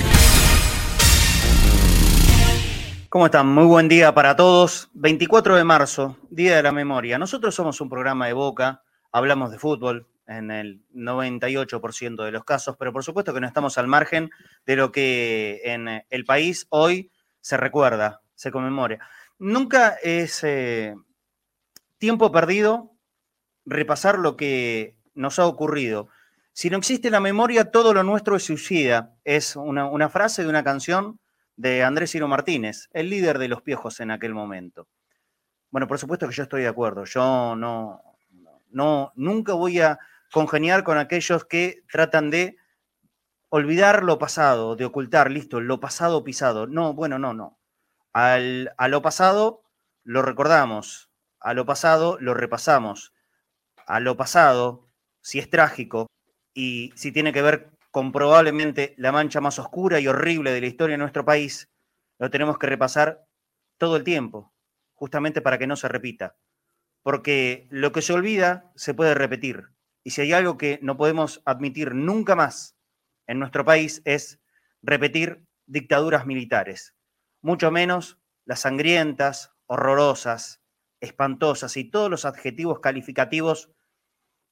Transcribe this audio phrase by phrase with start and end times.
[3.10, 3.48] ¿Cómo están?
[3.48, 4.90] Muy buen día para todos.
[4.94, 7.20] 24 de marzo, Día de la Memoria.
[7.20, 12.78] Nosotros somos un programa de Boca, hablamos de fútbol en el 98% de los casos,
[12.80, 14.30] pero por supuesto que no estamos al margen
[14.66, 17.12] de lo que en el país hoy
[17.42, 19.00] se recuerda, se conmemora.
[19.38, 20.96] Nunca es eh,
[22.00, 22.96] tiempo perdido
[23.66, 26.10] repasar lo que nos ha ocurrido.
[26.54, 29.16] Si no existe la memoria, todo lo nuestro es suicida.
[29.24, 31.20] Es una, frase de una canción
[31.56, 34.88] de Andrés Ciro Martínez, el líder de los piojos en aquel momento.
[35.72, 37.06] Bueno, por supuesto que yo estoy de acuerdo.
[37.06, 38.02] Yo no,
[38.72, 40.00] no, nunca voy a
[40.32, 42.58] congeniar con aquellos que tratan de
[43.50, 46.66] olvidar lo pasado, de ocultar, listo, lo pasado pisado.
[46.66, 47.60] No, bueno, no, no.
[48.14, 49.64] Al, a lo pasado
[50.04, 51.09] lo recordamos,
[51.40, 53.14] a lo pasado lo repasamos.
[53.86, 54.90] A lo pasado,
[55.22, 56.08] si es trágico
[56.54, 60.68] y si tiene que ver con probablemente la mancha más oscura y horrible de la
[60.68, 61.70] historia de nuestro país,
[62.20, 63.26] lo tenemos que repasar
[63.78, 64.54] todo el tiempo,
[64.94, 66.36] justamente para que no se repita.
[67.02, 69.70] Porque lo que se olvida se puede repetir.
[70.04, 72.76] Y si hay algo que no podemos admitir nunca más
[73.26, 74.40] en nuestro país es
[74.82, 76.96] repetir dictaduras militares,
[77.42, 80.59] mucho menos las sangrientas, horrorosas,
[81.02, 83.72] espantosas y todos los adjetivos calificativos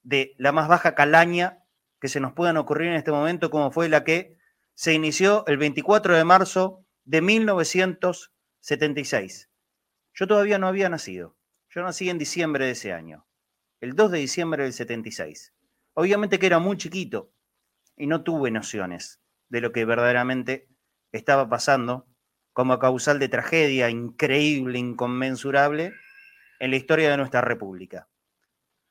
[0.02, 1.64] de la más baja calaña
[2.00, 4.38] que se nos puedan ocurrir en este momento, como fue la que
[4.74, 9.50] se inició el 24 de marzo de 1976.
[10.14, 11.36] Yo todavía no había nacido.
[11.70, 13.26] Yo nací en diciembre de ese año,
[13.80, 15.54] el 2 de diciembre del 76.
[15.94, 17.32] Obviamente que era muy chiquito
[17.96, 20.68] y no tuve nociones de lo que verdaderamente
[21.12, 22.06] estaba pasando
[22.52, 25.92] como causal de tragedia increíble, inconmensurable,
[26.58, 28.08] en la historia de nuestra república.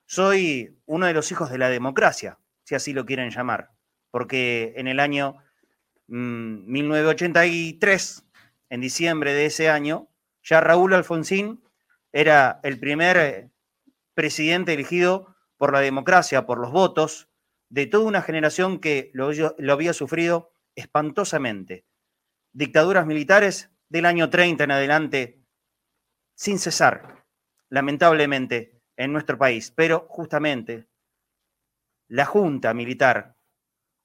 [0.05, 3.71] Soy uno de los hijos de la democracia, si así lo quieren llamar,
[4.11, 5.37] porque en el año
[6.07, 10.09] 1983, mm, en diciembre de ese año,
[10.43, 11.61] ya Raúl Alfonsín
[12.13, 13.49] era el primer eh,
[14.13, 17.29] presidente elegido por la democracia, por los votos
[17.69, 21.85] de toda una generación que lo, lo había sufrido espantosamente.
[22.53, 25.41] Dictaduras militares del año 30 en adelante,
[26.35, 27.16] sin cesar,
[27.69, 29.71] lamentablemente, en nuestro país.
[29.71, 30.87] Pero justamente
[32.07, 33.37] la Junta Militar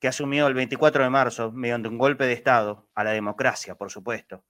[0.02, 3.88] que asumió el 24 de marzo, mediante un golpe de Estado, a la democracia, por
[3.92, 4.44] supuesto,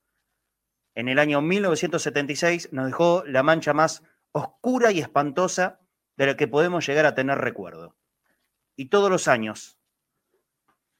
[0.94, 4.02] en el año 1976 nos dejó la mancha más
[4.32, 5.80] oscura y espantosa
[6.16, 7.96] de la que podemos llegar a tener recuerdo.
[8.76, 9.78] Y todos los años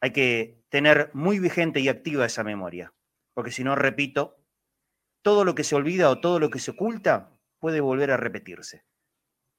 [0.03, 2.93] hay que tener muy vigente y activa esa memoria,
[3.33, 4.37] porque si no, repito,
[5.23, 7.32] todo lo que se olvida o todo lo que se oculta
[7.63, 8.85] puede volver a repetirse.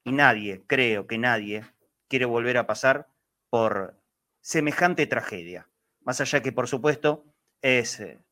[0.04, 1.64] Y nadie, creo que nadie,
[2.06, 3.08] quiere volver a pasar
[3.48, 3.98] por
[4.42, 5.70] semejante tragedia.
[6.02, 7.24] Más allá que, por supuesto,
[7.62, 8.22] es eh,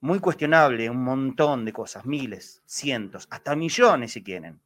[0.00, 4.62] muy cuestionable un montón de cosas, miles, cientos, hasta millones si quieren,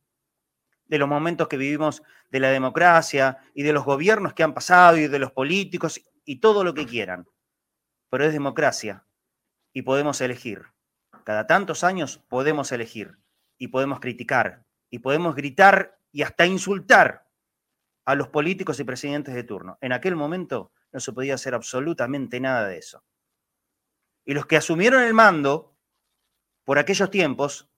[0.86, 4.98] de los momentos que vivimos de la democracia y de los gobiernos que han pasado
[4.98, 7.26] y de los políticos y todo lo que quieran.
[8.08, 9.04] Pero es democracia
[9.72, 10.62] y podemos elegir.
[11.24, 13.18] Cada tantos años podemos elegir
[13.58, 17.28] y podemos criticar y podemos gritar y hasta insultar
[18.04, 19.76] a los políticos y presidentes de turno.
[19.80, 23.04] En aquel momento no se podía hacer absolutamente nada de eso.
[24.24, 25.76] Y los que asumieron el mando
[26.64, 27.70] por aquellos tiempos,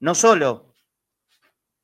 [0.00, 0.74] no solo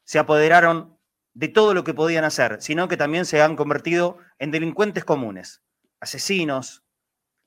[0.05, 0.99] se apoderaron
[1.35, 5.63] de todo lo que podían hacer, sino que también se han convertido en delincuentes comunes,
[6.01, 6.83] asesinos,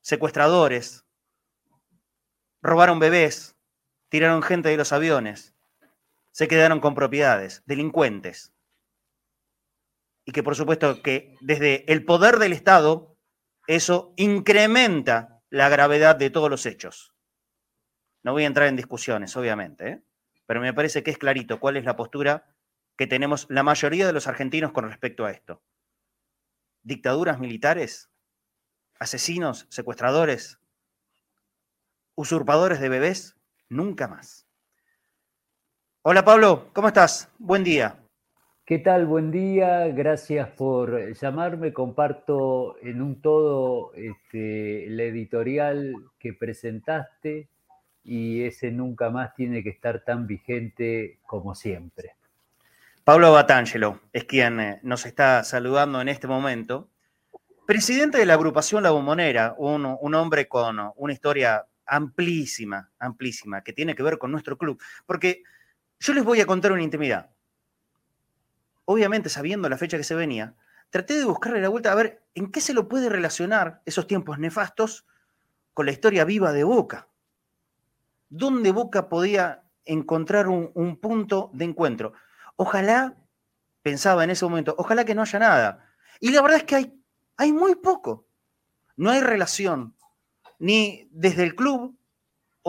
[0.02, 1.04] secuestradores,
[2.62, 3.56] robaron bebés,
[4.08, 5.56] tiraron gente de los aviones,
[6.38, 8.54] se quedaron con propiedades, delincuentes.
[10.24, 13.18] Y que por supuesto que desde el poder del Estado
[13.66, 17.12] eso incrementa la gravedad de todos los hechos.
[18.22, 20.02] No voy a entrar en discusiones, obviamente, ¿eh?
[20.46, 22.54] pero me parece que es clarito cuál es la postura
[22.96, 25.64] que tenemos la mayoría de los argentinos con respecto a esto.
[26.84, 28.12] Dictaduras militares,
[29.00, 30.60] asesinos, secuestradores,
[32.14, 33.36] usurpadores de bebés,
[33.68, 34.47] nunca más.
[36.10, 37.30] Hola Pablo, ¿cómo estás?
[37.38, 37.98] Buen día.
[38.64, 39.04] ¿Qué tal?
[39.04, 41.74] Buen día, gracias por llamarme.
[41.74, 47.50] Comparto en un todo este, la editorial que presentaste
[48.04, 52.14] y ese nunca más tiene que estar tan vigente como siempre.
[53.04, 56.88] Pablo Batangelo es quien eh, nos está saludando en este momento.
[57.66, 63.74] Presidente de la agrupación La Bombonera, un, un hombre con una historia amplísima, amplísima, que
[63.74, 64.80] tiene que ver con nuestro club.
[65.04, 65.42] Porque
[66.00, 67.30] yo les voy a contar una intimidad.
[68.84, 70.54] obviamente sabiendo la fecha que se venía,
[70.90, 74.38] traté de buscarle la vuelta a ver en qué se lo puede relacionar esos tiempos
[74.38, 75.04] nefastos
[75.74, 77.08] con la historia viva de Boca.
[78.30, 82.14] ¿Dónde Boca podía encontrar un, un punto de encuentro?
[82.56, 83.16] Ojalá,
[83.82, 85.84] pensaba en ese momento, ojalá que no haya nada.
[86.20, 87.02] Y la verdad es que hay,
[87.36, 88.26] hay muy poco.
[88.96, 89.94] No hay relación,
[90.58, 91.97] ni desde el club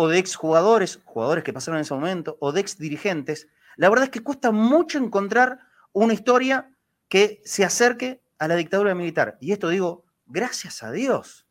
[0.01, 3.49] o de exjugadores, jugadores que pasaron en ese momento, o de ex dirigentes.
[3.75, 5.59] La verdad es que cuesta mucho encontrar
[5.91, 6.71] una historia
[7.09, 9.37] que se acerque a la dictadura militar.
[9.41, 11.45] Y esto digo, gracias a Dios,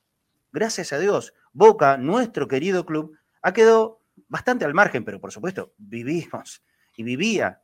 [0.50, 1.34] gracias a Dios.
[1.52, 6.62] Boca, nuestro querido club, ha quedado bastante al margen, pero por supuesto, vivimos
[6.96, 7.60] y vivía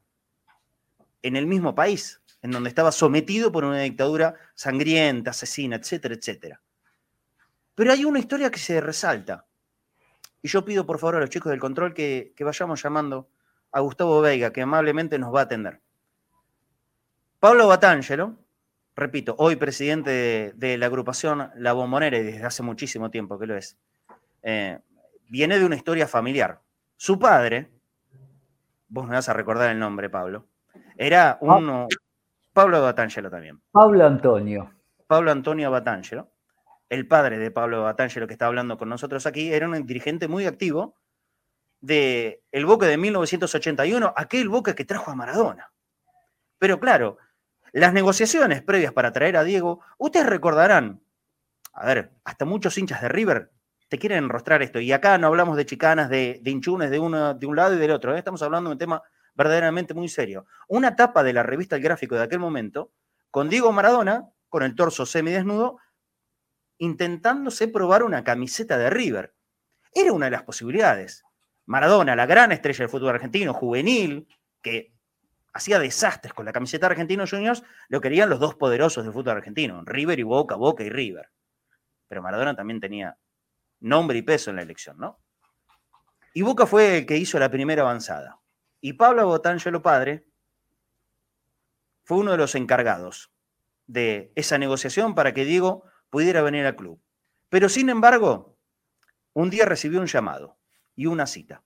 [1.22, 6.60] en el mismo país, en donde estaba sometido por una dictadura sangrienta, asesina, etcétera, etcétera.
[7.74, 9.46] Pero hay una historia que se resalta.
[10.44, 13.30] Y yo pido por favor a los chicos del control que, que vayamos llamando
[13.72, 15.80] a Gustavo Veiga, que amablemente nos va a atender.
[17.40, 18.36] Pablo Batangelo,
[18.94, 23.56] repito, hoy presidente de, la agrupación La Bombonera, y desde hace muchísimo tiempo que lo
[23.56, 23.78] es,
[24.42, 24.80] eh,
[25.30, 26.60] viene de una historia familiar.
[26.98, 27.70] Su padre,
[28.88, 30.44] vos me vas a recordar el nombre, Pablo,
[30.98, 31.88] era uno.
[32.52, 33.62] Pablo Batangelo también.
[33.72, 34.70] Pablo Antonio.
[35.06, 36.28] Pablo Antonio Batangelo,
[36.94, 40.46] el padre de Pablo Batangelo que está hablando con nosotros aquí, era un dirigente muy
[40.46, 40.96] activo
[41.80, 45.70] del el de 1981, aquel Boca que trajo a Maradona.
[46.58, 47.18] Pero claro,
[47.72, 51.02] las negociaciones previas para traer a Diego, ustedes recordarán,
[51.72, 53.50] a ver, hasta muchos hinchas de River
[53.88, 54.80] te quieren enrostrar esto.
[54.80, 58.14] Y acá no hablamos de chicanas, de, de, uno, de un lado y del otro.
[58.14, 58.18] ¿eh?
[58.18, 59.02] Estamos hablando de un tema
[59.34, 60.46] verdaderamente muy serio.
[60.68, 62.92] Una tapa de la revista El Gráfico de aquel momento,
[63.30, 65.78] con Diego Maradona, con el torso semidesnudo,
[66.78, 69.34] intentándose probar una camiseta de River.
[69.92, 71.24] Era una de las posibilidades.
[71.66, 74.28] Maradona, la gran estrella del fútbol argentino, juvenil,
[74.60, 74.92] que
[75.52, 79.82] hacía desastres con la camiseta argentino Juniors, lo querían los dos poderosos del fútbol argentino,
[79.84, 81.30] River y Boca, Boca y River.
[82.08, 83.16] Pero Maradona también tenía
[83.80, 85.20] nombre y peso en la elección, ¿no?
[86.34, 88.40] Y Boca fue el que hizo la primera avanzada.
[88.80, 90.26] Y Pablo Botangelo padre
[92.02, 93.32] fue uno de los encargados
[93.86, 97.02] de esa negociación para que Diego pudiera venir al club.
[97.48, 98.56] Pero sin embargo,
[99.32, 100.60] un día recibió un llamado
[100.94, 101.64] y una cita.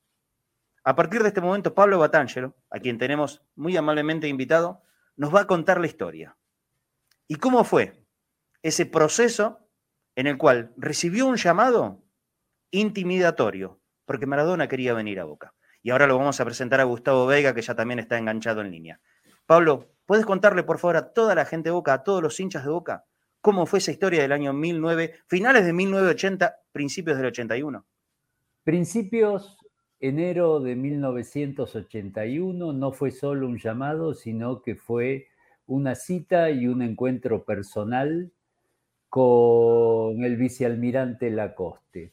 [0.85, 4.81] A partir de este momento, Pablo Batangelo, a quien tenemos muy amablemente invitado,
[5.17, 6.39] nos va a contar la historia.
[7.27, 8.03] ¿Y cómo fue
[8.63, 9.69] ese proceso
[10.17, 12.03] en el cual recibió un llamado
[12.71, 13.83] intimidatorio?
[14.07, 15.53] Porque Maradona quería venir a Boca.
[15.83, 18.71] Y ahora lo vamos a presentar a Gustavo Vega, que ya también está enganchado en
[18.71, 18.99] línea.
[19.45, 22.65] Pablo, ¿puedes contarle por favor a toda la gente de Boca, a todos los hinchas
[22.65, 23.05] de Boca,
[23.49, 27.83] cómo fue esa historia del año 19, finales de 1980, principios del 81?
[28.63, 29.57] Principios
[30.01, 35.29] enero de 1981 no fue solo un llamado, sino que fue
[35.67, 38.31] una cita y un encuentro personal
[39.09, 42.13] con el vicealmirante Lacoste.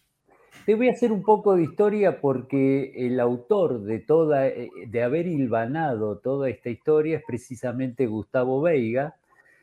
[0.65, 5.03] Te voy a hacer un poco de historia porque el autor de toda, eh, de
[5.03, 9.17] haber hilvanado toda esta historia es precisamente Gustavo Veiga.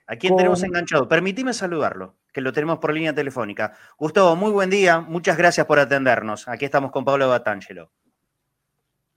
[0.06, 1.08] ¿A quién tenemos enganchado?
[1.08, 3.72] Permíteme saludarlo, que lo tenemos por línea telefónica.
[3.98, 6.48] Gustavo, muy buen día, muchas gracias por atendernos.
[6.48, 7.90] Aquí estamos con Pablo Batangelo.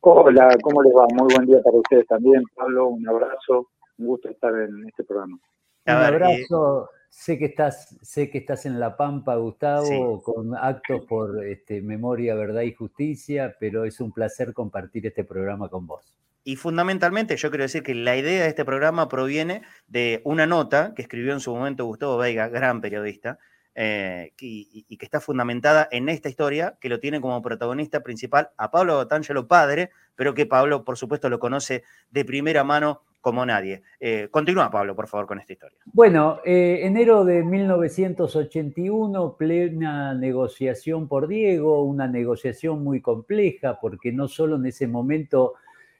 [0.01, 1.07] Hola, ¿cómo les va?
[1.15, 2.89] Muy buen día para ustedes también, Pablo.
[2.89, 5.39] Un abrazo, un gusto estar en este programa.
[5.88, 6.89] Un abrazo.
[7.17, 12.36] Sé que estás, sé que estás en La Pampa, Gustavo, con actos por este, memoria,
[12.36, 16.13] verdad y justicia, pero es un placer compartir este programa con vos.
[16.43, 20.93] Y fundamentalmente, yo quiero decir que la idea de este programa proviene de una nota
[20.93, 23.39] que escribió en su momento Gustavo Veiga, gran periodista,
[23.75, 28.72] eh, y, que está fundamentada en esta historia, que lo tiene como protagonista principal a
[28.72, 33.82] Pablo Botangelo padre, pero que Pablo, por supuesto, lo conoce de primera mano como nadie.
[34.00, 35.79] Eh, continúa, Pablo, por favor, con esta historia.
[35.86, 44.27] Bueno, eh, enero de 1981, plena negociación por Diego, una negociación muy compleja, porque no
[44.27, 45.55] solo en ese momento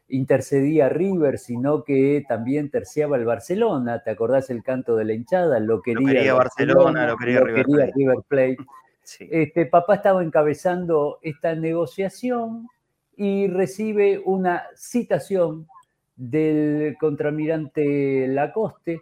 [0.08, 4.04] intercedía River, sino que también terciaba el Barcelona.
[4.04, 5.60] ¿Te acordás el canto de la hinchada?
[5.60, 8.58] Lo quería, Barcelona, lo quería, River, Plate.
[9.20, 12.68] Este, papá estaba encabezando esta negociación
[13.16, 15.68] y recibe una citación
[16.16, 19.02] del contramirante Lacoste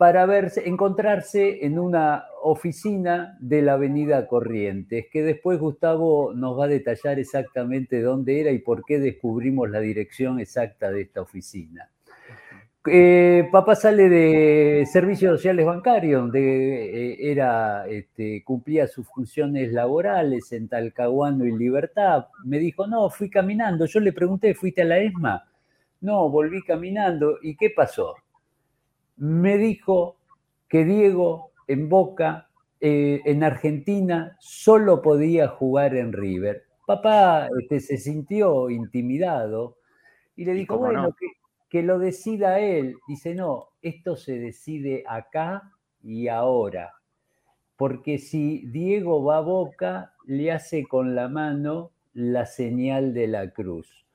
[0.00, 6.64] para verse, encontrarse en una oficina de la Avenida Corrientes, que después Gustavo nos va
[6.64, 11.90] a detallar exactamente dónde era y por qué descubrimos la dirección exacta de esta oficina.
[12.86, 20.50] Eh, papá sale de Servicios Sociales Bancarios, donde eh, era, este, cumplía sus funciones laborales
[20.52, 22.28] en Talcahuano y Libertad.
[22.46, 23.84] Me dijo, no, fui caminando.
[23.84, 25.44] Yo le pregunté, ¿fuiste a la ESMA?
[26.00, 27.38] No, volví caminando.
[27.42, 28.14] ¿Y qué pasó?
[29.20, 30.16] me dijo
[30.66, 32.48] que Diego en Boca,
[32.80, 36.64] eh, en Argentina, solo podía jugar en River.
[36.86, 39.76] Papá este, se sintió intimidado
[40.36, 41.26] y le dijo, bueno, que,
[41.68, 42.96] que lo decida él.
[43.06, 45.70] Dice, no, esto se decide acá
[46.02, 46.94] y ahora.
[47.76, 53.50] Porque si Diego va a Boca, le hace con la mano la señal de la
[53.50, 54.06] cruz.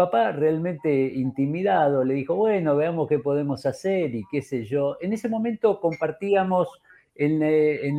[0.00, 4.96] Papá realmente intimidado le dijo, bueno, veamos qué podemos hacer y qué sé yo.
[5.02, 6.68] En ese momento compartíamos
[7.14, 7.92] en, eh,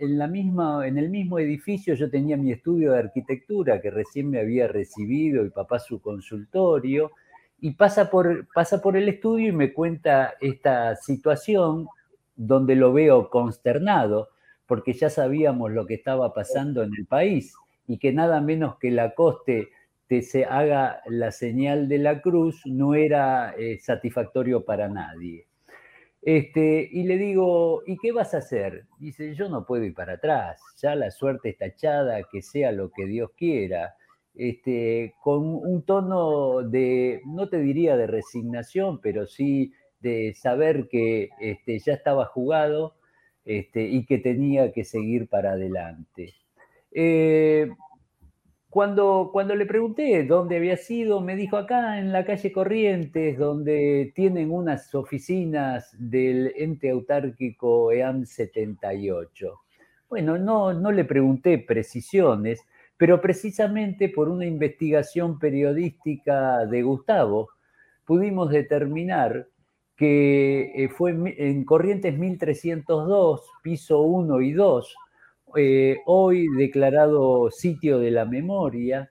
[0.00, 4.40] la, misma, en el mismo edificio, yo tenía mi estudio de arquitectura que recién me
[4.40, 7.10] había recibido y papá su consultorio,
[7.60, 11.88] y pasa por, pasa por el estudio y me cuenta esta situación
[12.36, 14.30] donde lo veo consternado,
[14.64, 17.54] porque ya sabíamos lo que estaba pasando en el país
[17.86, 19.68] y que nada menos que la coste
[20.08, 25.46] se haga la señal de la cruz no era eh, satisfactorio para nadie.
[26.22, 28.86] Este, y le digo, ¿y qué vas a hacer?
[28.98, 32.90] Dice, yo no puedo ir para atrás, ya la suerte está echada, que sea lo
[32.90, 33.94] que Dios quiera.
[34.34, 41.28] Este, con un tono de, no te diría de resignación, pero sí de saber que
[41.40, 42.96] este, ya estaba jugado
[43.44, 46.34] este, y que tenía que seguir para adelante.
[46.90, 47.68] Eh,
[48.74, 54.12] cuando, cuando le pregunté dónde había sido, me dijo acá en la calle Corrientes, donde
[54.16, 59.60] tienen unas oficinas del ente autárquico EAM 78.
[60.08, 62.66] Bueno, no, no le pregunté precisiones,
[62.96, 67.50] pero precisamente por una investigación periodística de Gustavo,
[68.04, 69.46] pudimos determinar
[69.94, 74.96] que eh, fue en Corrientes 1302, piso 1 y 2,
[75.56, 79.10] eh, hoy declarado sitio de la memoria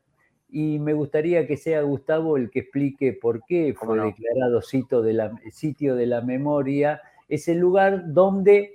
[0.49, 5.13] y me gustaría que sea Gustavo el que explique por qué fue declarado sitio de,
[5.13, 8.73] la, sitio de la memoria, es el lugar donde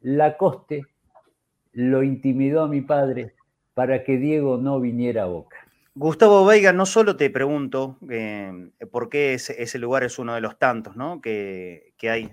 [0.00, 0.82] Lacoste
[1.72, 3.34] lo intimidó a mi padre
[3.74, 5.63] para que Diego no viniera a Boca.
[5.96, 10.58] Gustavo Veiga, no solo te pregunto eh, por qué ese, lugar es uno de los
[10.58, 12.32] tantos que, hay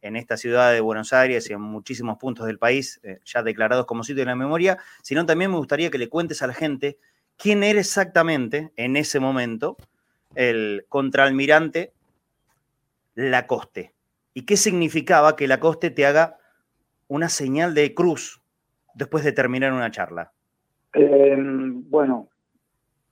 [0.00, 3.84] en, esta ciudad de Buenos Aires y en muchísimos puntos del país, eh, ya declarados
[3.84, 6.96] como sitio de la memoria, sino también me gustaría que le cuentes a la gente
[7.36, 9.76] quién era exactamente en ese momento
[10.34, 11.92] el contraalmirante
[13.14, 13.92] Lacoste
[14.32, 16.38] y qué significaba que Lacoste te haga
[17.08, 18.40] una señal de cruz
[18.94, 20.32] después de terminar una charla.
[20.94, 22.28] Eh, bueno,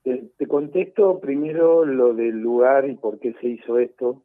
[0.02, 4.22] te, contesto primero lo del lugar y por qué se hizo esto.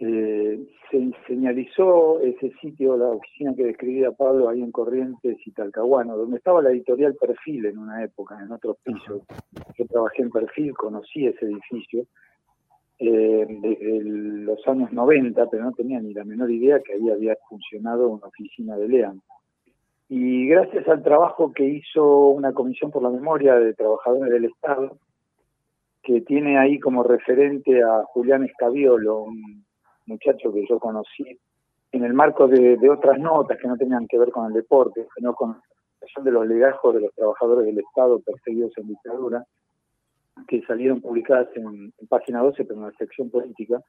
[0.00, 6.16] Eh, se señalizó ese sitio, la oficina que describía Pablo ahí en Corrientes y Talcahuano,
[6.16, 9.22] donde estaba la editorial Perfil en una época, en otros pisos.
[9.76, 12.06] Yo trabajé en Perfil, conocí ese edificio
[13.00, 17.36] eh, desde los años 90, pero no tenía ni la menor idea que ahí había
[17.48, 19.20] funcionado una oficina de LEAN.
[20.08, 24.96] Y gracias al trabajo que hizo una comisión por la memoria de trabajadores del Estado,
[26.02, 29.66] que tiene ahí como referente a Julián Escabiolo, un
[30.06, 31.38] muchacho que yo conocí
[31.92, 35.34] en el marco de, otras notas que no tenían que ver con el deporte, sino
[35.34, 39.44] con la de los legajos de los trabajadores del Estado perseguidos en dictadura,
[40.46, 43.82] que salieron publicadas en, en página 12, pero en la sección política,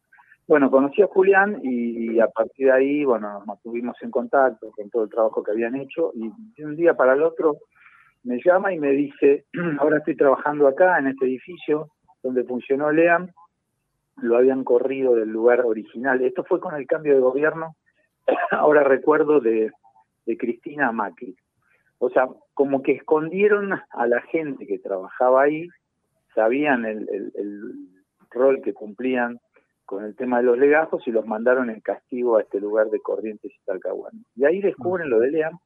[0.49, 4.89] bueno, conocí a Julián y a partir de ahí, bueno, nos mantuvimos en contacto con
[4.89, 6.27] todo el trabajo que habían hecho y
[6.57, 7.59] de un día para el otro
[8.23, 9.45] me llama y me dice,
[9.79, 11.89] ahora estoy trabajando acá en este edificio
[12.23, 13.29] donde funcionó LEAM,
[14.23, 16.19] lo habían corrido del lugar original.
[16.23, 17.75] Esto fue con el cambio de gobierno,
[18.49, 19.71] ahora recuerdo, de,
[20.39, 21.35] Cristina Macri.
[21.99, 25.67] O sea, como que escondieron a la gente que trabajaba ahí,
[26.33, 27.61] sabían el, el
[28.31, 29.39] rol que cumplían
[29.89, 32.99] con el tema de los legajos y los mandaron en castigo a este lugar de
[32.99, 34.19] Corrientes y Talcahuano.
[34.35, 35.57] Y ahí descubren lo de LEAM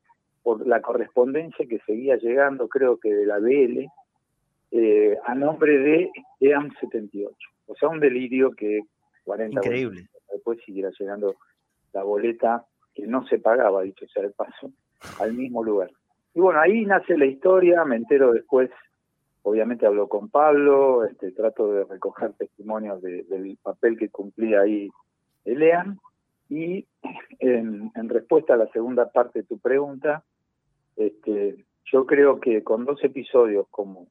[0.41, 3.85] por la correspondencia que seguía llegando, creo que de la BL,
[4.71, 7.35] eh, a nombre de EAM 78.
[7.67, 8.83] O sea, un delirio que
[9.25, 10.07] 40 Increíble.
[10.31, 11.35] después siguiera llegando
[11.91, 12.63] la boleta
[12.95, 14.71] que no se pagaba, dicho sea el paso,
[15.19, 15.91] al mismo lugar.
[16.33, 18.69] Y bueno, ahí nace la historia, me entero después
[19.43, 24.89] obviamente hablo con Pablo, este, trato de recoger testimonios del papel que cumplía ahí
[25.45, 25.99] Elean,
[26.49, 26.85] y
[27.39, 30.23] en, respuesta a la segunda parte de tu pregunta,
[30.95, 34.07] este, yo creo que con dos episodios como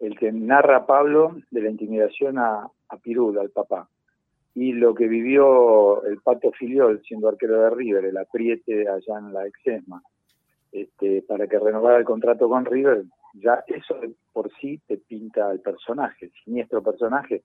[0.00, 2.98] el que narra Pablo de la intimidación a, a
[3.40, 3.88] al papá,
[4.54, 9.32] y lo que vivió el Pato Filiol siendo arquero de River, el apriete allá en
[9.32, 10.02] la Exesma,
[10.72, 13.04] este, para que renovara el contrato con River,
[13.40, 14.00] ya eso
[14.32, 17.42] por sí te pinta el personaje, el siniestro personaje,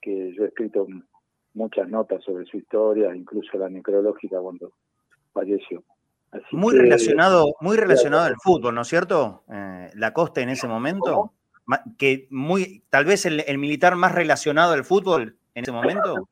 [0.00, 0.86] que yo he escrito
[1.54, 4.72] muchas notas sobre su historia, incluso la necrológica cuando
[5.32, 5.82] falleció.
[6.52, 9.44] muy relacionado, muy relacionado al fútbol, ¿no es cierto?
[9.52, 11.32] Eh, la Costa en ese momento,
[11.98, 16.28] que muy, tal vez el, militar más relacionado al fútbol en ese momento.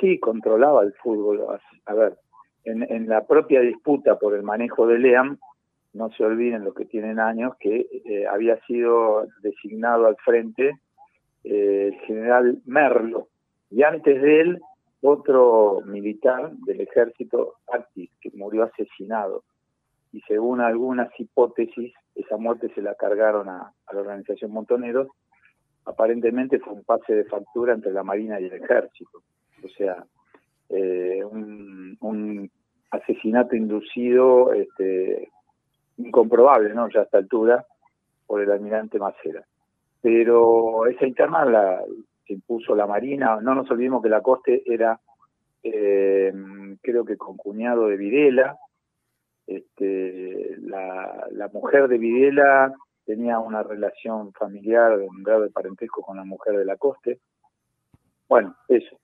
[0.00, 1.58] Sí, controlaba el fútbol.
[1.86, 2.18] A ver,
[2.64, 5.38] en, la propia disputa por el manejo de Leam,
[5.94, 10.78] no se olviden los que tienen años que eh, había sido designado al frente
[11.44, 13.28] eh, el general Merlo,
[13.70, 14.60] y antes de él
[15.02, 19.44] otro militar del ejército, Artis, que murió asesinado.
[20.12, 25.08] Y según algunas hipótesis, esa muerte se la cargaron a, la organización Montoneros.
[25.84, 29.22] Aparentemente fue un pase de factura entre la Marina y el ejército.
[29.62, 30.04] O sea,
[30.70, 32.50] eh, un,
[32.90, 35.28] asesinato inducido este,
[35.98, 36.88] incomprobable, ¿no?
[36.88, 37.64] Ya a esta altura,
[38.26, 39.44] por el almirante Macera.
[40.00, 41.82] Pero esa interna la,
[42.26, 43.38] se impuso la Marina.
[43.40, 44.98] No nos olvidemos que la Coste era,
[45.62, 46.32] eh,
[46.82, 48.56] creo que con cuñado de Videla.
[49.46, 52.72] Este, la, la, mujer de Videla
[53.04, 57.20] tenía una relación familiar, un grado de parentesco con la mujer de la Coste.
[58.28, 58.98] Bueno, eso.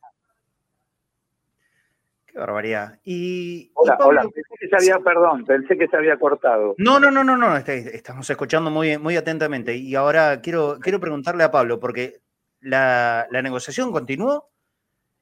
[2.31, 2.99] Qué barbaridad.
[3.05, 6.75] Y, hola, hola, pensé que se había, perdón, pensé que se había cortado.
[6.79, 9.77] No, no, no, no, no, este, estamos escuchando muy, muy atentamente.
[9.77, 12.21] Y ahora quiero, quiero preguntarle a Pablo, porque
[12.61, 14.49] la, negociación continuó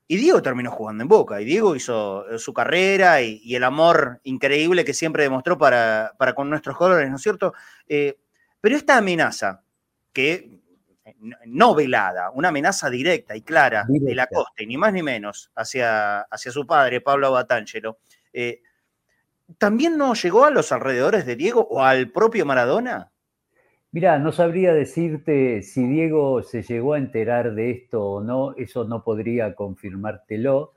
[0.06, 1.40] y Diego terminó jugando en Boca.
[1.40, 6.50] Y Diego hizo eh, su carrera y, el amor increíble que siempre demostró para, con
[6.50, 7.54] nuestros colores, ¿no es cierto?
[7.88, 8.18] Eh,
[8.60, 9.62] pero esta amenaza,
[10.12, 10.60] que
[11.46, 16.20] no velada, una amenaza directa y clara de la costa, ni más ni menos, hacia,
[16.20, 17.98] hacia su padre, Pablo Batangelo,
[19.58, 23.10] ¿también no llegó a los alrededores de Diego o al propio Maradona?
[23.90, 28.84] Mira, no sabría decirte si Diego se llegó a enterar de esto o no, eso
[28.84, 30.74] no podría confirmártelo.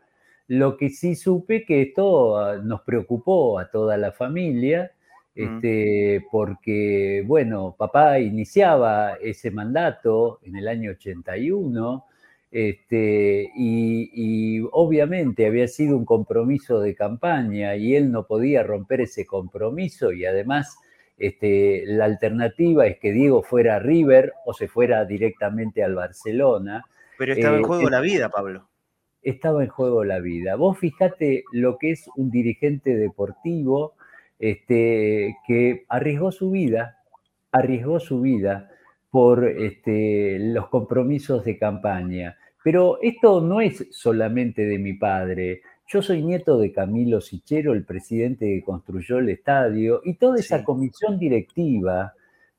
[0.47, 4.93] Lo que sí supe que esto ah, nos preocupó a toda la familia,
[5.33, 12.05] este, porque, bueno, papá iniciaba ese mandato en el año 81,
[12.51, 19.01] este, y, y, obviamente había sido un compromiso de campaña y él no podía romper
[19.01, 20.77] ese compromiso y además
[21.21, 26.83] este, la alternativa es que Diego fuera a River o se fuera directamente al Barcelona.
[27.15, 28.67] Pero estaba en eh, juego la vida, Pablo.
[29.21, 30.55] Estaba en juego la vida.
[30.55, 33.93] Vos fijate lo que es un dirigente deportivo
[34.41, 36.97] este, que arriesgó su vida,
[37.51, 38.69] arriesgó su vida
[39.11, 42.37] por este, los compromisos de campaña.
[42.63, 45.61] Pero esto no es solamente de mi padre.
[45.87, 50.63] Yo soy nieto de Camilo Sichero, el presidente que construyó el estadio, y toda esa
[50.63, 52.13] comisión directiva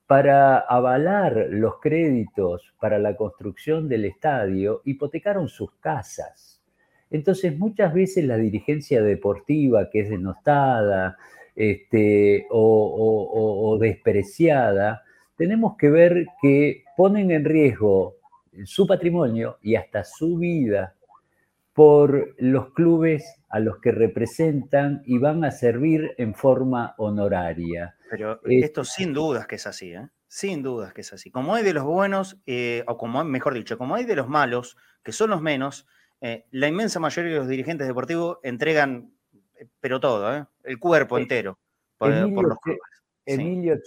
[0.06, 6.62] para avalar los créditos para la construcción del estadio hipotecaron sus casas.
[7.10, 11.16] Entonces, muchas veces la dirigencia deportiva, que es denostada
[11.54, 15.02] este, o despreciada,
[15.36, 18.16] tenemos que ver que ponen en riesgo
[18.64, 20.94] su patrimonio y hasta su vida
[21.72, 27.96] por los clubes a los que representan y van a servir en forma honoraria.
[28.10, 30.08] Pero esto sin dudas que es así, ¿eh?
[30.28, 31.30] sin dudas que es así.
[31.30, 34.76] Como hay de los buenos, eh, o como mejor dicho, como hay de los malos,
[35.02, 35.86] que son los menos,
[36.20, 39.12] eh, la inmensa mayoría de los dirigentes deportivos entregan,
[39.80, 41.58] pero todo, el cuerpo entero
[41.98, 42.80] por, Emilio, los clubes.
[43.24, 43.78] Emilio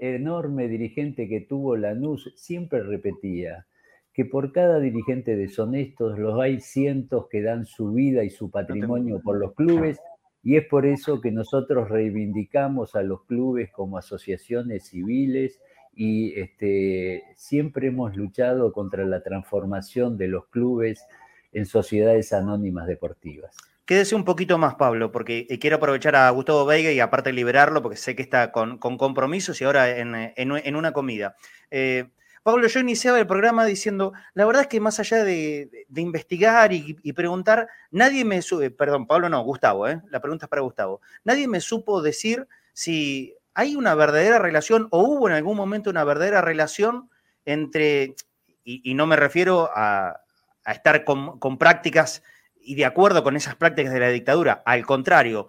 [0.00, 3.66] enorme dirigente que tuvo Lanús, siempre repetía,
[4.12, 9.20] que por cada dirigente deshonestos los hay cientos que dan su vida y su patrimonio
[9.22, 9.98] por los clubes
[10.44, 15.60] y es por eso que nosotros reivindicamos a los clubes como asociaciones civiles
[15.94, 21.06] y este, siempre hemos luchado contra la transformación de los clubes
[21.52, 23.56] en sociedades anónimas deportivas.
[23.92, 27.82] Quédese un poquito más, Pablo, porque eh, quiero aprovechar a Gustavo Veiga y aparte liberarlo,
[27.82, 31.36] porque sé que está con, compromisos y ahora en, una comida.
[31.70, 32.08] Eh,
[32.42, 37.12] Pablo, yo iniciaba el programa diciendo, la verdad es que más allá de, investigar y,
[37.12, 40.00] preguntar, nadie me sube, perdón, Pablo no, Gustavo, ¿eh?
[40.08, 45.02] la pregunta es para Gustavo, nadie me supo decir si hay una verdadera relación o
[45.02, 47.10] hubo en algún momento una verdadera relación
[47.44, 48.14] entre,
[48.64, 50.18] y, no me refiero a,
[50.64, 52.22] estar con prácticas
[52.64, 55.48] y de acuerdo con esas prácticas de la dictadura, al contrario,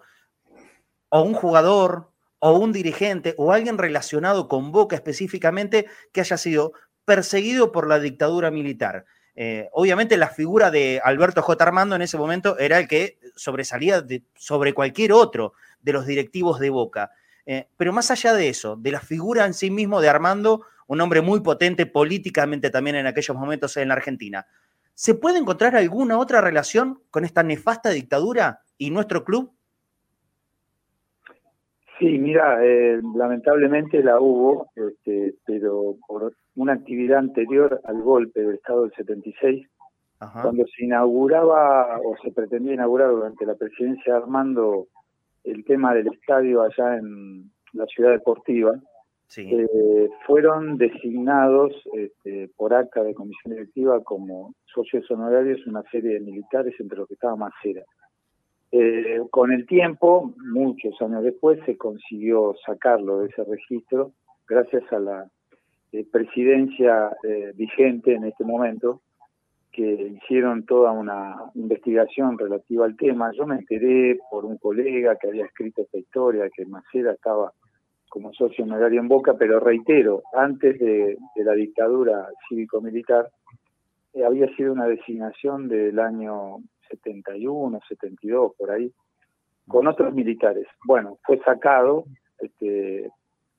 [1.08, 6.72] o un jugador o un dirigente o alguien relacionado con Boca específicamente que haya sido
[7.04, 9.06] perseguido por la dictadura militar.
[9.36, 11.64] Eh, obviamente la figura de Alberto J.
[11.64, 16.70] Armando en ese momento era el que sobresalía sobre cualquier otro de los directivos de
[16.70, 17.10] Boca.
[17.46, 21.00] Eh, pero más allá de eso, de la figura en sí mismo de Armando, un
[21.00, 24.46] hombre muy potente políticamente también en aquellos momentos en la Argentina,
[24.94, 29.52] ¿Se puede encontrar alguna otra relación con esta nefasta dictadura y nuestro club?
[31.98, 38.54] Sí, mira, eh, lamentablemente la hubo, este, pero por una actividad anterior al golpe del
[38.54, 39.68] Estado del 76,
[40.18, 44.86] cuando se inauguraba o se pretendía inaugurar durante la presidencia de Armando
[45.44, 48.72] el tema del estadio allá en la ciudad deportiva,
[49.36, 56.20] eh, fueron designados este, por acta de comisión directiva como socios honorarios una serie de
[56.20, 57.82] militares entre los que estaba Macera.
[58.72, 64.12] Eh, con el tiempo, muchos años después, se consiguió sacarlo de ese registro
[64.48, 65.30] gracias a la
[65.92, 67.10] eh, presidencia
[67.54, 69.00] vigente en este momento,
[69.70, 73.32] que hicieron toda una investigación relativa al tema.
[73.36, 77.52] Yo me enteré por un colega que había escrito esta historia, que Macera estaba
[78.08, 83.30] como socio honorario en Boca, pero reitero, antes de, la dictadura cívico-militar,
[84.24, 88.92] había sido una designación del año 71, 72, por ahí,
[89.66, 90.66] con otros militares.
[90.86, 92.04] Bueno, fue sacado,
[92.38, 93.10] este,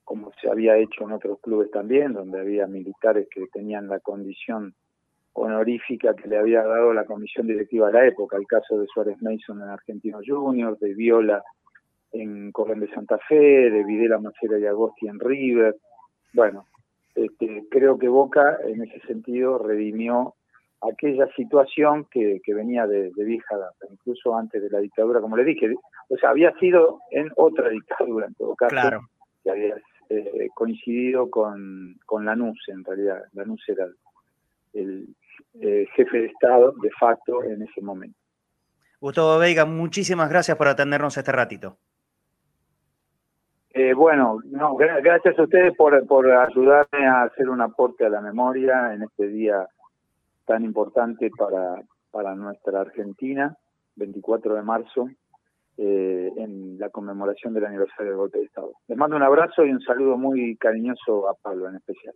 [0.03, 4.73] como se había hecho en otros clubes también, donde había militares que tenían la condición
[5.34, 9.21] honorífica que le había dado la comisión directiva a la época, el caso de Suárez
[9.21, 11.43] Mason en Argentino Juniors, de Viola
[12.15, 15.75] en Corren de Santa Fe, de Videla Macera y Agosti en River.
[16.34, 16.65] Bueno,
[17.13, 20.36] este, creo que Boca en ese sentido redimió
[20.82, 25.73] aquella situación que, venía de, vieja data, incluso antes de la dictadura, como le dije.
[26.10, 29.01] O sea, había sido en otra dictadura, en todo caso,
[29.43, 29.75] que había
[30.10, 33.23] eh, coincidido con, con Lanús, en realidad.
[33.34, 33.88] Lanús era
[34.73, 35.08] el,
[35.62, 38.17] eh, jefe de Estado de facto en ese momento.
[38.99, 41.78] Gustavo Veiga, muchísimas gracias por atendernos este ratito.
[43.77, 48.21] Eh, bueno, no, gracias a ustedes por, por ayudarme a hacer un aporte a la
[48.21, 49.67] memoria en este día
[50.45, 53.53] tan importante para, para nuestra Argentina,
[53.97, 55.09] 24 de marzo,
[55.77, 58.71] eh, en la conmemoración del aniversario del golpe de Estado.
[58.88, 62.15] Les mando un abrazo y un saludo muy cariñoso a Pablo en especial.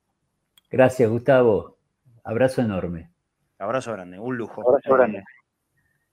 [0.72, 1.76] Gracias, Gustavo.
[2.24, 3.10] Abrazo enorme.
[3.58, 4.62] Abrazo grande, un lujo.
[4.66, 5.26] Abrazo grande.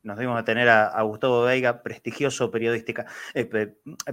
[0.06, 3.44] Eh, nos dimos a tener a, Gustavo Veiga, prestigioso periodística, eh,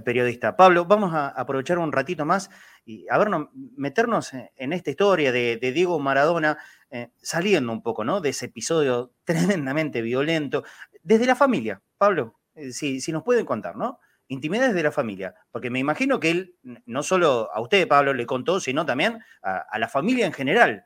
[0.04, 0.56] periodista.
[0.56, 2.50] Pablo, vamos a aprovechar un ratito más
[2.84, 3.28] y a ver,
[3.76, 6.58] meternos en esta historia de, Diego Maradona,
[6.90, 8.20] eh, saliendo un poco ¿no?
[8.20, 10.64] de ese episodio tremendamente violento,
[11.02, 11.80] desde la familia.
[11.96, 14.00] Pablo, eh, si, nos pueden contar, ¿no?
[14.28, 18.24] Intimidades de la familia, porque me imagino que él, no solo a usted, Pablo, le
[18.24, 20.84] contó, sino también a, a la familia en general.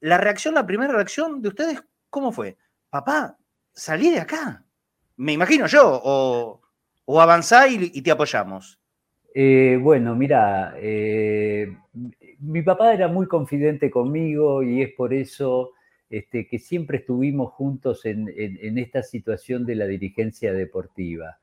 [0.00, 2.56] La reacción, la primera reacción de ustedes, ¿cómo fue?
[2.90, 3.38] Papá,
[3.78, 4.64] salí de acá.
[5.16, 6.60] Me imagino yo, o,
[7.04, 8.78] o avanzá y, te apoyamos.
[9.34, 11.76] Eh, bueno, mira, eh,
[12.40, 15.72] mi papá era muy confidente conmigo y es por eso
[16.10, 18.28] este, que siempre estuvimos juntos en,
[18.78, 21.38] esta situación de la dirigencia deportiva.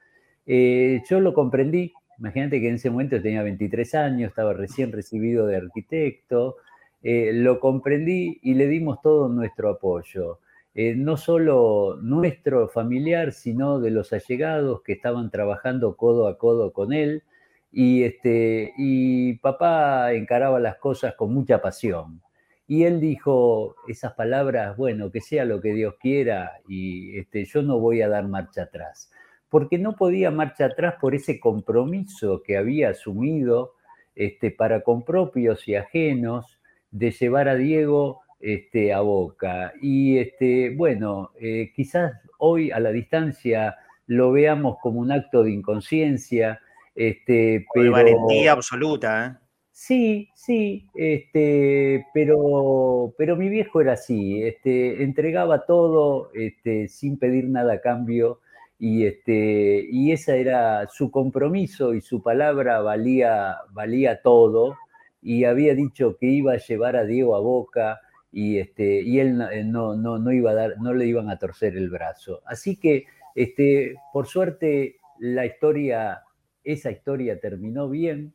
[0.46, 5.48] Eh, yo lo comprendí, imagínate que en ese momento tenía 23 años, estaba recién recibido
[5.48, 6.58] de arquitecto,
[7.02, 10.40] lo comprendí y le dimos todo nuestro apoyo.
[10.78, 16.74] Eh, no solo nuestro familiar, sino de los allegados que estaban trabajando codo a codo
[16.74, 17.24] con él.
[17.72, 22.22] Y, este, y papá encaraba las cosas con mucha pasión.
[22.68, 27.62] Y él dijo esas palabras, bueno, que sea lo que Dios quiera, y este, yo
[27.62, 29.12] no voy a dar marcha atrás.
[29.50, 33.74] Porque no podía marcha atrás por ese compromiso que había asumido
[34.16, 36.60] este, para con propios y ajenos
[36.92, 39.74] de llevar a Diego este, a Boca.
[39.82, 45.52] Y este, bueno, eh, quizás hoy a la distancia lo veamos como un acto de
[45.52, 46.60] inconsciencia,
[46.94, 47.92] este, pero...
[47.92, 49.46] valentía absoluta, ¿eh?
[49.72, 57.50] Sí, sí, este, pero, pero mi viejo era así, este, entregaba todo este, sin pedir
[57.50, 58.40] nada a cambio
[58.80, 64.78] y, este, y ese era su compromiso y su palabra valía, valía todo
[65.22, 68.00] y había dicho que iba a llevar a Diego a Boca,
[68.36, 71.78] y, este, y él no, no, no, iba a dar, no le iban a torcer
[71.78, 72.42] el brazo.
[72.46, 76.22] Así que, este, por suerte, la historia,
[76.62, 78.34] esa historia terminó bien.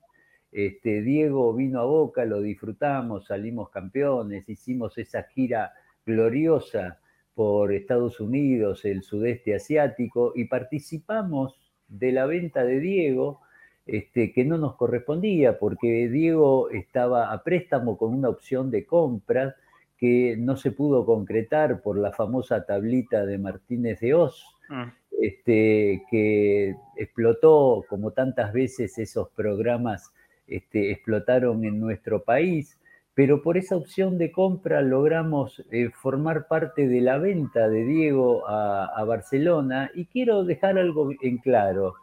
[0.52, 5.74] Este, Diego vino a Boca, lo disfrutamos, salimos campeones, hicimos esa gira
[6.06, 6.98] gloriosa
[7.34, 13.42] por Estados Unidos, el sudeste asiático, y participamos de la venta de Diego,
[13.84, 19.56] este, que no nos correspondía, porque Diego estaba a préstamo con una opción de compra
[20.00, 24.84] que no se pudo concretar por la famosa tablita de Martínez de Oz, mm.
[25.20, 30.10] este, que explotó como tantas veces esos programas
[30.46, 32.78] este, explotaron en nuestro país.
[33.12, 38.48] pero por esa opción de compra logramos eh, formar parte de la venta de Diego
[38.48, 41.94] a, Barcelona y quiero dejar algo en claro.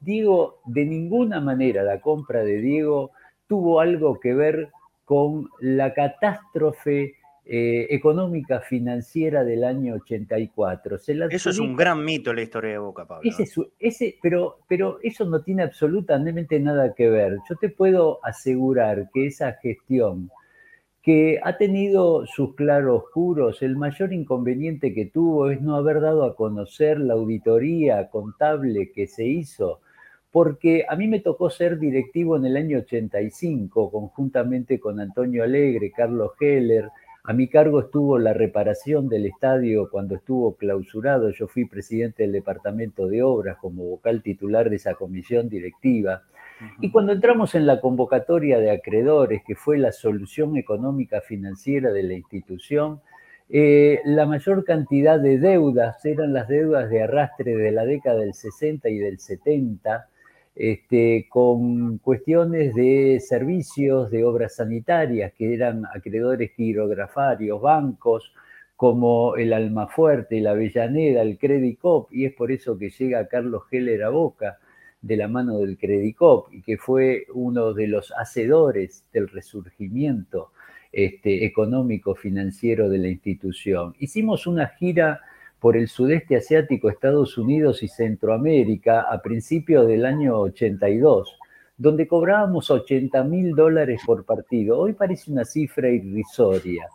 [0.00, 3.12] Diego, de ninguna manera la compra de Diego
[3.48, 4.70] tuvo algo que ver
[5.06, 7.14] con la catástrofe
[7.48, 10.98] eh, económica financiera del año 84.
[11.30, 13.30] eso es un gran mito en la historia de Boca, Pablo.
[13.78, 17.38] Ese, pero, pero eso no tiene absolutamente nada que ver.
[17.48, 20.28] Yo te puedo asegurar que esa gestión
[21.02, 26.34] que ha tenido sus claroscuros, el mayor inconveniente que tuvo es no haber dado a
[26.34, 29.82] conocer la auditoría contable que se hizo,
[30.32, 35.92] porque a mí me tocó ser directivo en el año 85, conjuntamente con Antonio Alegre,
[35.92, 36.88] Carlos Heller,
[37.26, 41.30] a mi cargo estuvo la reparación del estadio cuando estuvo clausurado.
[41.30, 46.22] Yo fui presidente del Departamento de Obras como vocal titular de esa comisión directiva.
[46.80, 52.04] Y cuando entramos en la convocatoria de acreedores, que fue la solución económica financiera de
[52.04, 53.00] la institución,
[53.48, 58.34] eh, la mayor cantidad de deudas eran las deudas de arrastre de la década del
[58.34, 60.08] 60 y del 70,
[60.56, 68.32] este, con cuestiones de servicios, de obras sanitarias, que eran acreedores girografarios, bancos,
[68.74, 74.04] como el Almafuerte, la Avellaneda, el Credicop, y es por eso que llega Carlos Heller
[74.04, 74.58] a Boca
[75.02, 80.52] de la mano del Credicop y que fue uno de los hacedores del resurgimiento
[80.90, 83.94] este, económico financiero de la institución.
[83.98, 85.20] Hicimos una gira
[85.66, 91.40] por el sudeste asiático, Estados Unidos y Centroamérica a principios del año 82,
[91.76, 94.78] donde cobrábamos 80 mil dólares por partido.
[94.78, 96.86] Hoy parece una cifra irrisoria,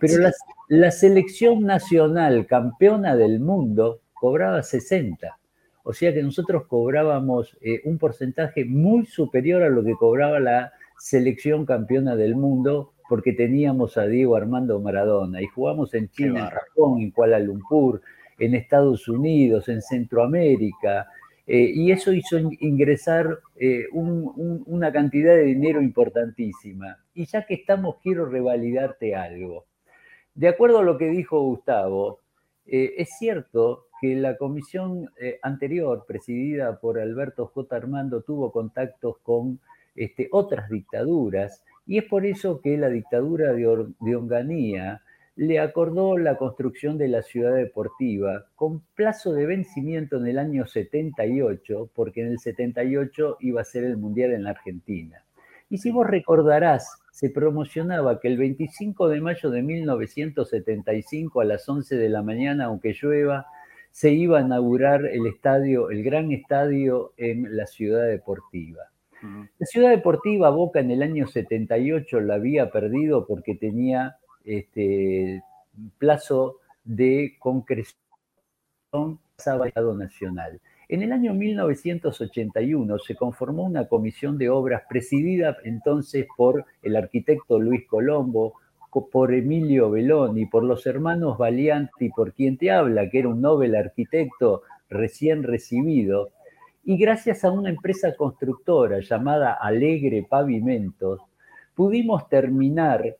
[0.00, 0.32] pero la,
[0.68, 5.36] la selección nacional campeona del mundo cobraba 60.
[5.82, 10.72] O sea que nosotros cobrábamos eh, un porcentaje muy superior a lo que cobraba la
[10.96, 16.50] selección campeona del mundo porque teníamos a Diego Armando Maradona y jugamos en China, en
[16.50, 18.00] Japón, en Kuala Lumpur,
[18.40, 21.06] en Estados Unidos, en Centroamérica,
[21.46, 26.98] eh, y eso hizo ingresar eh, una cantidad de dinero importantísima.
[27.14, 29.66] Y ya que estamos, quiero revalidarte algo.
[30.34, 32.20] De acuerdo a lo que dijo Gustavo,
[32.64, 37.76] es cierto que la comisión eh, anterior, presidida por Alberto J.
[37.76, 39.60] Armando, tuvo contactos con
[39.94, 45.02] este, otras dictaduras, y es por eso que la dictadura de, de Onganía
[45.36, 50.66] le acordó la construcción de la ciudad deportiva con plazo de vencimiento en el año
[50.66, 55.24] 78, porque en el 78 iba a ser el Mundial en la Argentina.
[55.68, 61.68] Y si vos recordarás, se promocionaba que el 25 de mayo de 1975 a las
[61.68, 63.46] 11 de la mañana, aunque llueva,
[63.90, 68.82] se iba a inaugurar el estadio, el gran estadio en la ciudad deportiva.
[69.58, 75.42] La ciudad deportiva Boca en el año 78 la había perdido porque tenía este
[75.98, 77.96] plazo de concreción
[79.96, 80.60] nacional.
[80.88, 87.60] En el año 1981 se conformó una comisión de obras presidida entonces por el arquitecto
[87.60, 88.54] Luis Colombo,
[89.12, 93.76] por Emilio Belloni, por los hermanos Valianti, por quien te habla, que era un Nobel
[93.76, 96.30] arquitecto recién recibido,
[96.82, 101.20] y gracias a una empresa constructora llamada Alegre Pavimentos,
[101.76, 103.16] pudimos terminar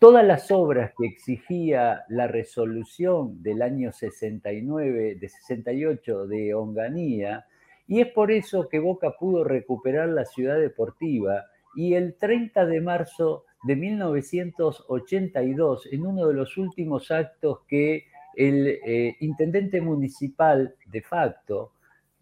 [0.00, 7.44] todas las obras que exigía la resolución del año 69, de 68 de Onganía,
[7.86, 11.44] y es por eso que Boca pudo recuperar la ciudad deportiva
[11.76, 18.68] y el 30 de marzo de 1982, en uno de los últimos actos que el
[18.68, 21.72] eh, intendente municipal de facto,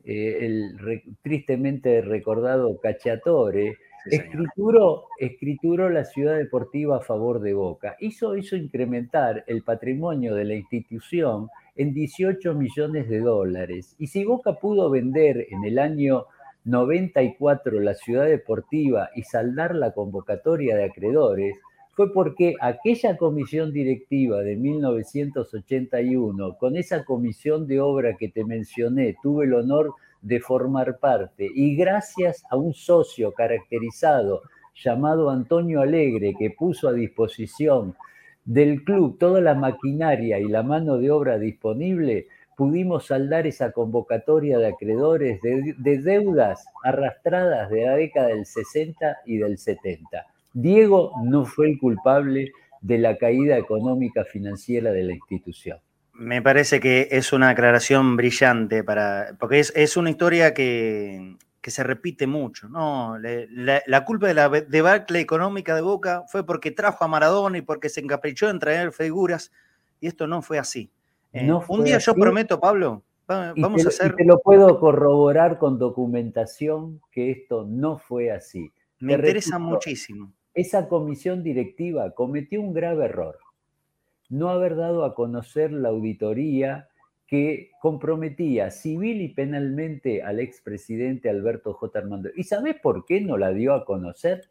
[0.03, 0.77] eh, el
[1.23, 3.77] tristemente recordado Cacciatore,
[4.11, 7.97] escrituró, la ciudad deportiva a favor de Boca.
[8.01, 13.95] Hizo, hizo incrementar el patrimonio de la institución en 18 millones de dólares.
[13.99, 16.27] Y si Boca pudo vender en el año
[16.65, 21.57] 94 la ciudad deportiva y saldar la convocatoria de acreedores
[21.99, 29.17] fue porque aquella comisión directiva de 1981, con esa comisión de obra que te mencioné,
[29.21, 29.93] tuve el honor de
[30.41, 34.43] formar parte y gracias a un socio caracterizado
[34.75, 37.97] llamado Antonio Alegre que puso a disposición
[38.45, 44.59] del club toda la maquinaria y la mano de obra disponible, pudimos saldar esa convocatoria
[44.59, 50.27] de acreedores de, deudas arrastradas de la década del 60 y del 70.
[50.55, 52.51] Diego no fue el culpable
[52.81, 55.79] de la caída económica financiera de la institución.
[56.19, 59.37] Me parece que es una aclaración brillante para.
[59.39, 62.69] porque es, una historia que, que se repite mucho.
[62.69, 67.63] No, la, culpa de la debacle económica de Boca fue porque trajo a Maradona y
[67.63, 69.53] porque se encaprichó en traer figuras,
[70.01, 70.91] y esto no fue así.
[71.33, 74.17] Eh, un día yo prometo, Pablo, vamos a hacer...
[74.17, 78.73] te lo puedo corroborar con documentación que esto no fue así.
[78.99, 80.33] Me interesa muchísimo.
[80.55, 83.39] Esa comisión directiva cometió un grave error.
[84.29, 86.89] No haber dado a conocer la auditoría
[87.27, 91.99] que comprometía civil y penalmente al expresidente Alberto J.
[91.99, 92.31] Armando.
[92.35, 94.49] ¿Y sabés por qué no la dio a conocer?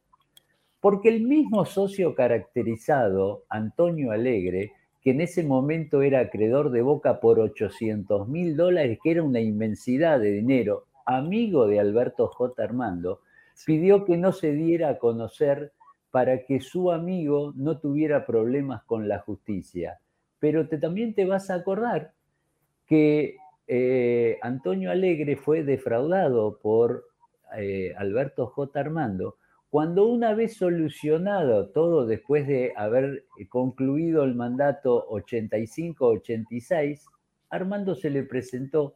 [0.79, 7.19] Porque el mismo socio caracterizado, Antonio Alegre, que en ese momento era acreedor de Boca
[7.19, 12.61] por 800 mil dólares, que era una inmensidad de dinero, amigo de Alberto J.
[12.61, 13.21] Armando,
[13.65, 15.71] pidió que no se diera a conocer
[16.11, 19.99] para que su amigo no tuviera problemas con la justicia.
[20.39, 22.13] Pero te, también te vas a acordar
[22.85, 27.05] que eh, Antonio Alegre fue defraudado por
[27.55, 28.79] eh, Alberto J.
[28.79, 29.37] Armando
[29.69, 37.01] cuando una vez solucionado todo después de haber concluido el mandato 85-86,
[37.49, 38.95] Armando se le presentó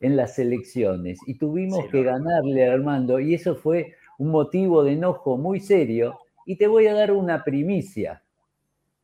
[0.00, 4.92] en las elecciones y tuvimos que ganarle a Armando y eso fue un motivo de
[4.92, 8.22] enojo muy serio y te voy a dar una primicia.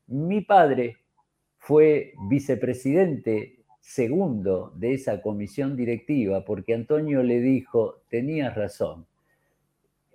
[0.06, 0.96] Mi padre
[1.58, 9.06] fue vicepresidente segundo de esa comisión directiva porque Antonio le dijo, tenías razón,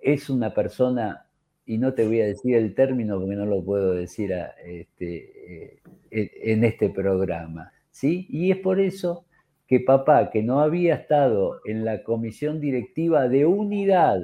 [0.01, 1.27] es una persona,
[1.65, 4.31] y no te voy a decir el término porque no lo puedo decir
[4.63, 8.25] este, eh, en este programa, ¿sí?
[8.29, 9.25] Y es por eso
[9.67, 14.21] que papá, que no había estado en la comisión directiva de unidad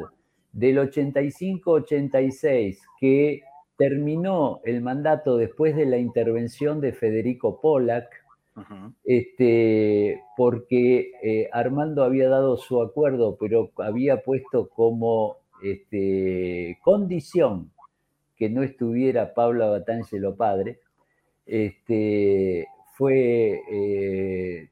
[0.54, 3.42] del 85-86, que
[3.78, 8.24] terminó el mandato después de la intervención de Federico Pollack,
[9.04, 17.72] este, porque eh, Armando había dado su acuerdo, pero había puesto como este, condición
[18.36, 20.82] que no estuviera Pablo Batangelo padre,
[21.48, 24.70] este, fue eh,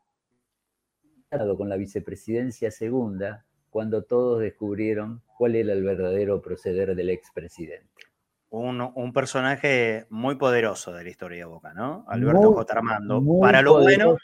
[1.57, 8.11] con la vicepresidencia segunda cuando todos descubrieron cuál era el verdadero proceder del expresidente
[8.51, 12.05] un, personaje muy poderoso de la historia de Boca, ¿no?
[12.07, 12.73] Alberto J.
[12.73, 13.23] Armando.
[13.39, 14.17] Para lo bueno,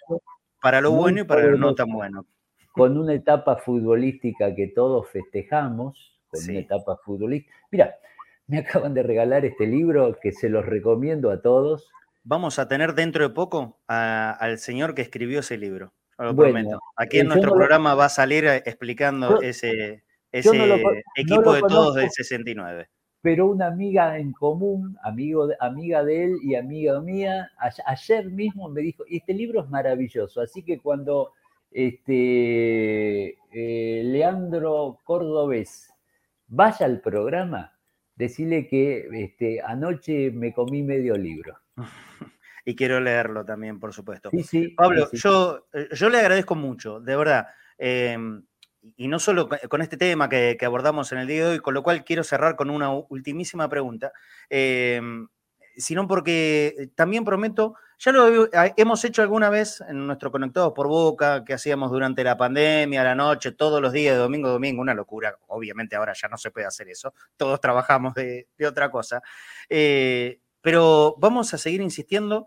[0.62, 2.26] para lo bueno y para lo no tan bueno.
[2.74, 7.56] Con una etapa futbolística que todos festejamos, con una etapa futbolística.
[7.72, 7.96] Mira,
[8.48, 11.90] me acaban de regalar este libro que se los recomiendo a todos.
[12.24, 15.94] Vamos a tener dentro de poco al señor que escribió ese libro.
[16.18, 16.80] Lo prometo.
[16.96, 22.90] Aquí en nuestro programa va a salir eh, explicando ese, equipo de todos del 69
[23.28, 27.52] pero una amiga en común, amigo, amiga de él y amiga mía,
[27.86, 31.34] ayer mismo me dijo, este libro es maravilloso, así que cuando
[31.72, 35.94] este, eh, Leandro Cordobés
[36.48, 37.74] vaya al programa,
[38.16, 41.58] decirle que este, anoche me comí medio libro.
[42.68, 44.30] y quiero leerlo también, por supuesto.
[44.76, 47.48] Pablo, Yo, eh, yo le agradezco mucho, de verdad.
[47.78, 48.44] Em,
[48.98, 51.82] y no solo con este tema que, abordamos en el día de hoy, con lo
[51.82, 54.12] cual quiero cerrar con una ultimísima pregunta,
[54.50, 55.30] em,
[55.78, 61.46] sino porque también prometo, ya lo hemos hecho alguna vez en nuestro Conectados por Boca,
[61.46, 64.94] que hacíamos durante la pandemia, la noche, todos los días, de domingo a domingo, una
[64.94, 65.38] locura.
[65.48, 69.22] Obviamente ahora ya no se puede hacer eso, todos trabajamos de, otra cosa.
[69.70, 72.46] Eh, pero vamos a seguir insistiendo,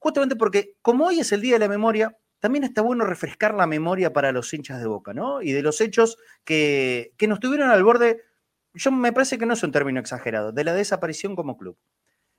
[0.00, 3.66] justamente porque como hoy es el Día de la Memoria, también está bueno refrescar la
[3.66, 5.42] memoria para los hinchas de Boca, ¿no?
[5.42, 8.22] Y de los hechos que, nos tuvieron al borde,
[8.72, 11.78] yo me parece que no es un término exagerado, de la desaparición como club.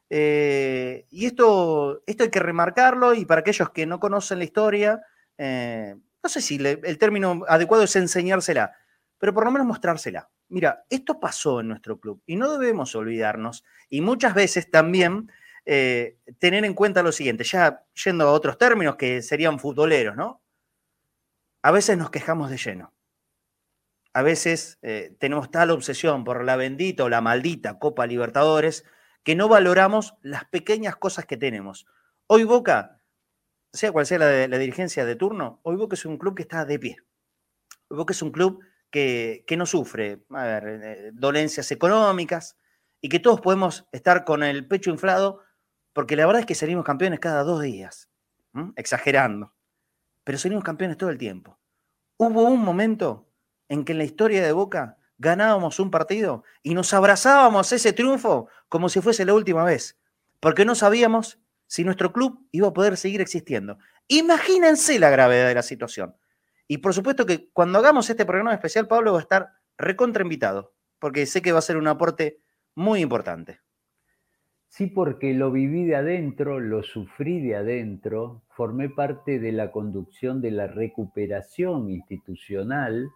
[0.09, 5.01] Eh, y esto, esto hay que remarcarlo y para aquellos que no conocen la historia,
[5.37, 8.75] eh, no sé si el término adecuado es enseñársela,
[9.17, 10.29] pero por lo menos mostrársela.
[10.49, 13.63] Mira, esto pasó en nuestro club y no debemos olvidarnos.
[13.87, 15.31] Y muchas veces también
[15.65, 20.41] eh, tener en cuenta lo siguiente, ya yendo a otros términos que serían futboleros, ¿no?
[21.61, 22.93] A veces nos quejamos de lleno.
[24.13, 28.83] A veces eh, tenemos tal obsesión por la bendita o la maldita Copa Libertadores
[29.23, 31.85] que no valoramos las pequeñas cosas que tenemos.
[32.27, 33.01] Hoy Boca,
[33.71, 36.79] sea cual sea la, dirigencia de turno, hoy Boca es un club que está de
[36.79, 36.97] pie.
[37.87, 42.57] Hoy Boca es un club que, no sufre eh, dolencias económicas
[42.99, 45.41] y que todos podemos estar con el pecho inflado
[45.93, 48.09] porque la verdad es que salimos campeones cada dos días,
[48.75, 49.53] exagerando,
[50.23, 51.59] pero salimos campeones todo el tiempo.
[52.17, 53.27] Hubo un momento
[53.69, 58.47] en que en la historia de Boca ganábamos un partido y nos abrazábamos ese triunfo
[58.69, 59.99] como si fuese la última vez,
[60.39, 63.77] porque no sabíamos si nuestro club iba a poder seguir existiendo.
[64.07, 66.15] Imagínense la gravedad de la situación.
[66.67, 70.73] Y por supuesto que cuando hagamos este programa especial, Pablo va a estar recontra invitado,
[70.99, 72.41] porque sé que va a ser un aporte
[72.75, 73.61] muy importante.
[74.71, 80.39] Sí, porque lo viví de adentro, lo sufrí de adentro, formé parte de la conducción
[80.39, 83.09] de la recuperación institucional,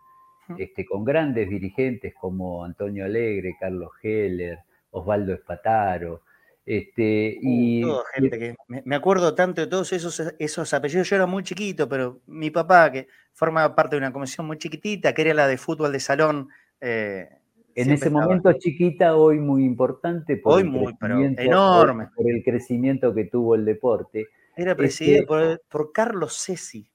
[0.58, 4.60] este, con grandes dirigentes como Antonio Alegre, Carlos Heller,
[4.91, 6.24] Osvaldo Espataro.
[6.66, 7.84] Este, uh, y,
[8.16, 11.08] gente que me, acuerdo tanto de todos esos, esos apellidos.
[11.08, 15.14] Yo era muy chiquito, pero mi papá, que formaba parte de una comisión muy chiquitita,
[15.14, 16.49] que era la de fútbol de salón,
[16.82, 17.30] eh,
[17.76, 20.95] en ese momento chiquita, hoy muy importante por, hoy el muy,
[21.38, 22.07] enorme.
[22.15, 24.28] Por, el crecimiento que tuvo el deporte.
[24.55, 26.89] Era este presidido por, Carlos Cesi.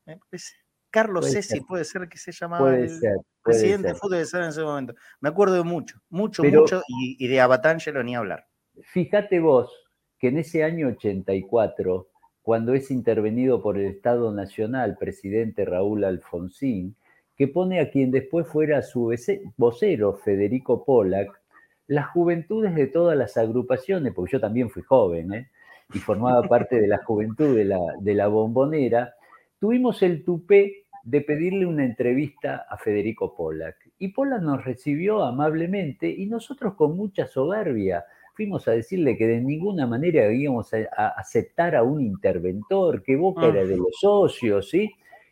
[0.90, 2.98] Carlos Cesi puede ser que se llamaba el
[3.42, 4.94] presidente de fútbol de en ese momento.
[5.20, 8.46] Me acuerdo de mucho, mucho, mucho, y, de Abatangelo ni hablar.
[8.82, 9.70] Fíjate vos
[10.18, 12.08] que en ese año 84,
[12.42, 16.96] cuando es intervenido por el Estado Nacional, presidente Raúl Alfonsín,
[17.40, 19.14] que pone a quien después fuera su
[19.56, 21.40] vocero, Federico Pollack,
[21.86, 25.48] las juventudes de todas las agrupaciones, porque yo también fui joven ¿eh?
[25.94, 29.14] y formaba parte de la juventud de la, de la bombonera,
[29.58, 33.88] tuvimos el tupé de pedirle una entrevista a Federico Pollack.
[33.98, 39.40] Y Pollack nos recibió amablemente y nosotros con mucha soberbia fuimos a decirle que de
[39.40, 44.90] ninguna manera íbamos a, aceptar a un interventor, que Boca era de los socios, ¿sí?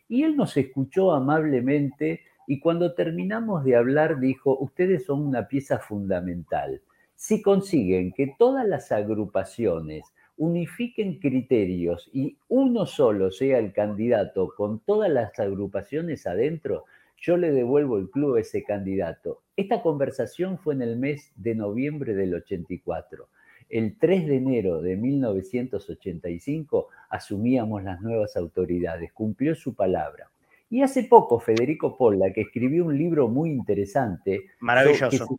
[0.09, 5.79] Y él nos escuchó amablemente y cuando terminamos de hablar dijo, ustedes son una pieza
[5.79, 6.81] fundamental.
[7.15, 10.05] Si consiguen que todas las agrupaciones
[10.39, 16.85] unifiquen criterios y uno solo sea el candidato con todas las agrupaciones adentro,
[17.19, 19.43] yo le devuelvo el club a ese candidato.
[19.57, 23.29] Esta conversación fue en el mes de noviembre del 84
[23.69, 30.31] el 3 de enero de 1985 asumíamos las nuevas autoridades, cumplió su palabra.
[30.71, 35.39] Y hace poco Federico Polla, que escribió un libro muy interesante, maravilloso,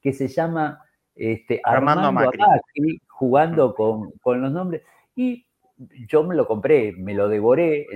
[0.00, 0.82] que se, llama
[1.14, 3.00] este, Armando, Macri.
[3.06, 4.82] jugando con, los nombres,
[5.14, 5.46] y
[6.08, 7.86] yo me lo compré, me lo devoré,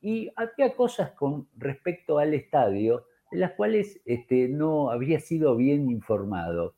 [0.00, 5.90] y había cosas con respecto al estadio de las cuales este, no había sido bien
[5.90, 6.74] informado.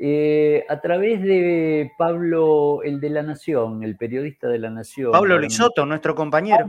[0.00, 5.10] Eh, a través de Pablo, el de la Nación, el periodista de la Nación.
[5.10, 6.68] Pablo Lisoto, nuestro compañero.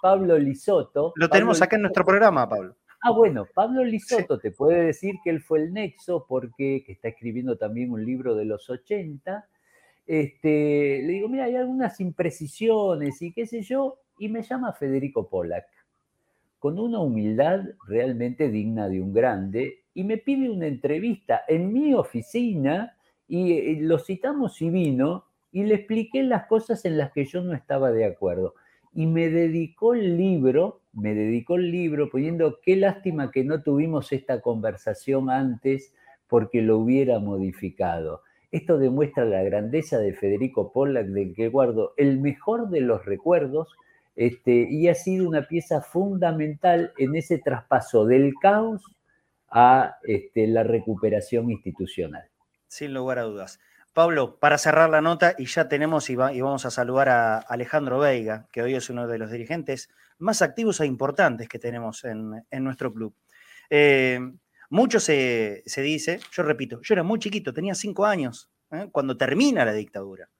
[0.00, 1.12] Pablo, Lisoto.
[1.14, 2.74] Lo tenemos acá en nuestro programa, Pablo.
[3.02, 7.56] Ah, bueno, Pablo Lisoto te puede decir que él fue el nexo porque está escribiendo
[7.56, 9.46] también un libro de los 80.
[10.06, 15.28] Este, le digo, mira, hay algunas imprecisiones y qué sé yo, y me llama Federico
[15.28, 15.66] Pollack,
[16.58, 21.94] con una humildad realmente digna de un grande, y me pide una entrevista en mi
[21.94, 22.96] oficina
[23.28, 27.42] y, eh, lo citamos y vino y le expliqué las cosas en las que yo
[27.42, 28.54] no estaba de acuerdo.
[28.94, 34.12] Y me dedicó el libro, me dedicó el libro poniendo qué lástima que no tuvimos
[34.12, 35.94] esta conversación antes
[36.28, 38.22] porque lo hubiera modificado.
[38.50, 43.68] Esto demuestra la grandeza de Federico Pollack, del que guardo el mejor de los recuerdos,
[44.14, 48.82] este, y ha sido una pieza fundamental en ese traspaso del caos
[49.52, 52.28] a este, la recuperación institucional.
[52.66, 53.60] Sin lugar a dudas.
[53.92, 58.48] Pablo, para cerrar la nota, y ya tenemos y, vamos a saludar a Alejandro Veiga,
[58.50, 62.92] que hoy es uno de los dirigentes más activos e importantes que tenemos en, nuestro
[62.94, 63.14] club.
[63.68, 64.18] Eh,
[64.70, 68.88] mucho se, dice, yo repito, yo era muy chiquito, tenía cinco años, ¿eh?
[68.90, 70.30] cuando termina la dictadura,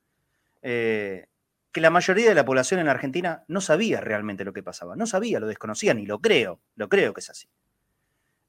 [0.62, 1.26] eh,
[1.70, 5.06] que la mayoría de la población en Argentina no sabía realmente lo que pasaba, no
[5.06, 7.48] sabía, lo desconocían, y lo creo, lo creo que es así.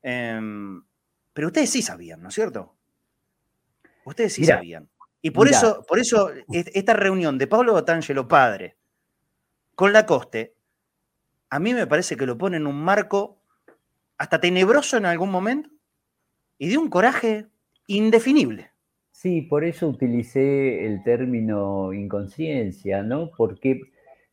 [0.04, 0.84] Em,
[1.34, 2.76] pero ustedes sí sabían, ¿no es cierto?
[4.06, 4.90] Ustedes sí sabían.
[5.22, 8.76] Y por eso, por eso esta reunión de Pablo Botangelo padre
[9.74, 10.54] con la Coste,
[11.50, 13.42] a mí me parece que lo pone en un marco
[14.18, 15.70] hasta tenebroso en algún momento
[16.58, 17.48] y de un coraje
[17.88, 18.72] indefinible.
[19.12, 23.32] Sí, por eso utilicé el término inconsciencia, ¿no?
[23.38, 23.80] Porque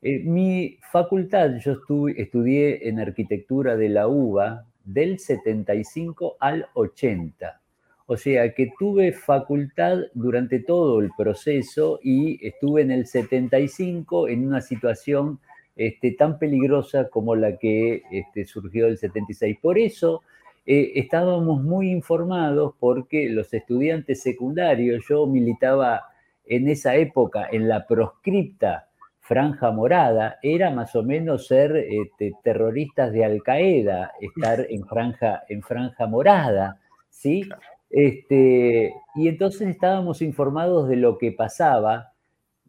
[0.02, 1.76] eh, mi facultad, yo
[2.16, 7.60] estudié en arquitectura de la UBA, del 75 al 80.
[8.06, 14.46] O sea que tuve facultad durante todo el proceso y estuve en el 75 en
[14.46, 15.38] una situación
[15.76, 19.58] este, tan peligrosa como la que este, surgió el 76.
[19.62, 20.22] Por eso
[20.66, 26.02] eh, estábamos muy informados porque los estudiantes secundarios, yo militaba
[26.46, 28.89] en esa época en la proscripta
[29.30, 35.44] franja morada era más o menos ser este, terroristas de Al Qaeda, estar en franja,
[35.48, 37.48] en franja morada, ¿sí?
[37.88, 42.12] Este, y entonces estábamos informados de lo que pasaba,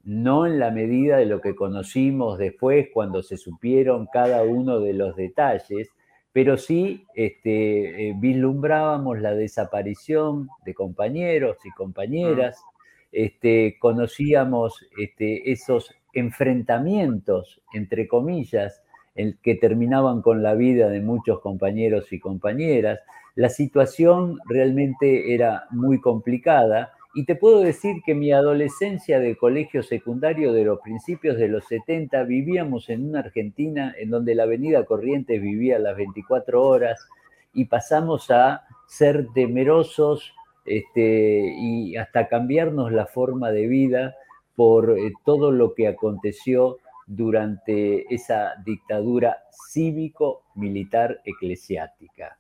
[0.04, 4.94] no en la medida de lo que conocimos después cuando se supieron cada uno de
[4.94, 5.90] los detalles,
[6.32, 12.64] pero sí este, eh, vislumbrábamos la desaparición de compañeros y compañeras,
[13.12, 18.82] este, conocíamos este, esos enfrentamientos, entre comillas,
[19.16, 23.00] el que terminaban con la vida de muchos compañeros y compañeras.
[23.36, 29.84] La situación realmente era muy complicada y te puedo decir que mi adolescencia de colegio
[29.84, 34.86] secundario de los principios de los 70 vivíamos en una Argentina en donde la avenida
[34.86, 37.06] Corrientes vivía las 24 horas
[37.54, 40.34] y pasamos a ser temerosos
[40.66, 44.16] este, y hasta cambiarnos la forma de vida
[44.62, 49.40] por eh, todo lo que aconteció durante esa dictadura
[49.72, 52.38] cívico-militar eclesiástica.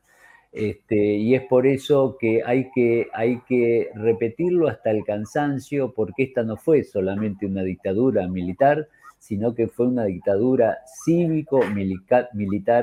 [0.51, 6.21] Este, y es por eso que hay, que hay que repetirlo hasta el cansancio, porque
[6.21, 12.29] esta no fue solamente una dictadura militar, sino que fue una dictadura cívico-militar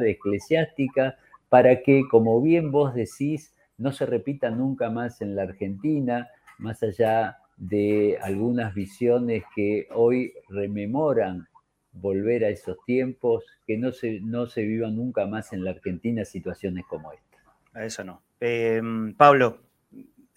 [0.05, 1.17] eclesiástica,
[1.49, 6.29] para que, como bien vos decís, no se repita nunca más en la Argentina,
[6.59, 11.49] más allá de algunas visiones que hoy rememoran
[11.93, 16.25] volver a esos tiempos, que no se, no se vivan nunca más en la Argentina
[16.25, 17.85] situaciones como esta.
[17.85, 18.23] Eso no.
[18.41, 19.59] Em, Pablo,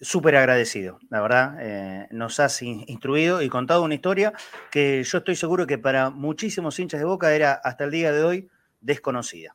[0.00, 1.56] súper agradecido, la verdad.
[1.60, 4.32] Eh, nos has instruido y contado una historia
[4.70, 8.24] que yo estoy seguro que para muchísimos hinchas de Boca era hasta el día de
[8.24, 8.48] hoy
[8.80, 9.54] desconocida.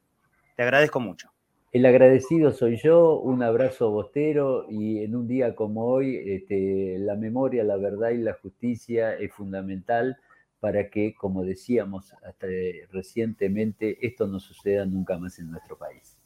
[0.55, 1.31] Te agradezco mucho.
[1.73, 7.15] El agradecido soy yo, un abrazo bostero y en un día como hoy este, la
[7.15, 10.17] memoria, la verdad y la justicia es fundamental
[10.61, 12.47] para que, como decíamos hasta
[12.91, 16.17] recientemente, esto no suceda nunca más en nuestro país.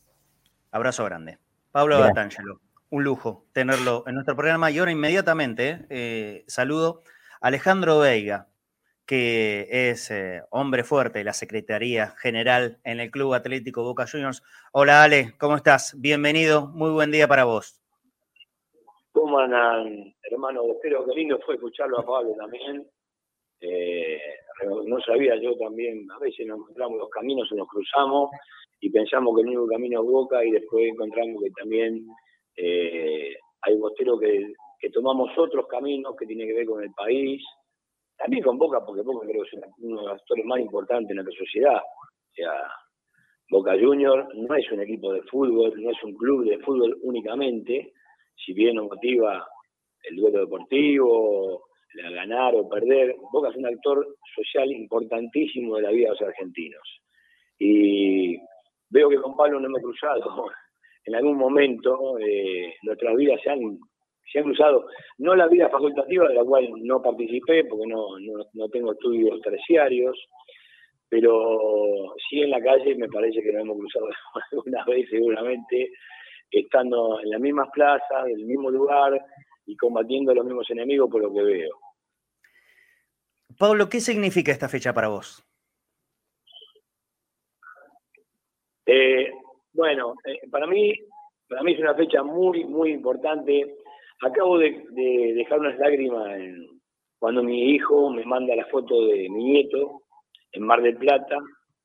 [0.71, 1.39] Abrazo grande.
[1.71, 7.01] Pablo Batangelo, un lujo tenerlo en nuestro programa y ahora inmediatamente eh, saludo
[7.41, 8.47] a Alejandro Veiga,
[9.12, 14.41] que es eh, hombre fuerte de la Secretaría General en el Club Atlético Boca Juniors.
[14.72, 15.99] Hola Ale, ¿cómo estás?
[15.99, 17.78] Bienvenido, muy buen día para vos.
[19.12, 20.62] ¿Cómo andan, hermano?
[20.72, 22.88] Espero que lindo fue escucharlo a Pablo también.
[23.59, 24.18] Eh,
[24.86, 28.30] no sabía yo también, a veces nos encontramos los caminos y nos cruzamos
[28.80, 32.07] y pensamos que el único camino es Boca y después encontramos que también
[32.55, 37.43] eh, hay bosteros que, que tomamos otros caminos que tienen que ver con el país,
[38.22, 41.15] también con Boca, porque Boca creo que es uno de los actores más importantes en
[41.17, 41.78] nuestra sociedad.
[41.78, 42.53] O sea,
[43.49, 47.93] Boca Junior no es un equipo de fútbol, no es un club de fútbol únicamente,
[48.45, 49.45] si bien nos motiva
[50.03, 51.63] el duelo deportivo,
[51.95, 56.22] la ganar o perder, Boca es un actor social importantísimo de la vida de los
[56.22, 57.01] argentinos.
[57.59, 58.38] Y
[58.89, 60.45] veo que con Pablo no hemos cruzado
[61.05, 63.80] en algún momento, eh, nuestras vidas se han,
[64.32, 64.86] se han cruzado,
[65.17, 68.07] no la vida facultativa de la cual no participé porque no,
[68.53, 70.17] no, tengo estudios terciarios,
[71.09, 74.07] pero sí en la calle me parece que nos hemos cruzado
[74.51, 75.91] alguna vez seguramente,
[76.49, 79.19] estando en las mismas plazas, en el mismo lugar
[79.65, 81.71] y combatiendo los mismos enemigos por lo que veo.
[83.57, 85.45] Pablo, ¿qué significa esta fecha para vos?
[88.86, 89.32] Eh,
[89.73, 90.93] bueno, eh, para mí,
[91.47, 93.75] para mí es una fecha muy, muy importante.
[94.24, 94.86] Acabo de,
[95.36, 96.39] dejar unas lágrimas
[97.17, 100.03] cuando mi hijo me manda la foto de mi nieto
[100.51, 101.38] en Mar del Plata,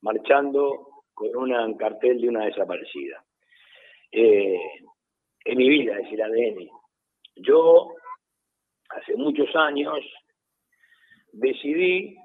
[0.02, 3.24] marchando con un cartel de una desaparecida.
[4.12, 4.60] Eh,
[5.46, 6.68] en mi vida, es el ADN.
[7.36, 7.94] Yo,
[8.90, 10.00] hace muchos años,
[11.32, 12.16] decidí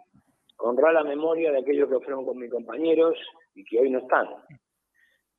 [0.57, 3.17] honrar la memoria de aquellos que fueron con mis compañeros
[3.55, 4.27] y que hoy no están.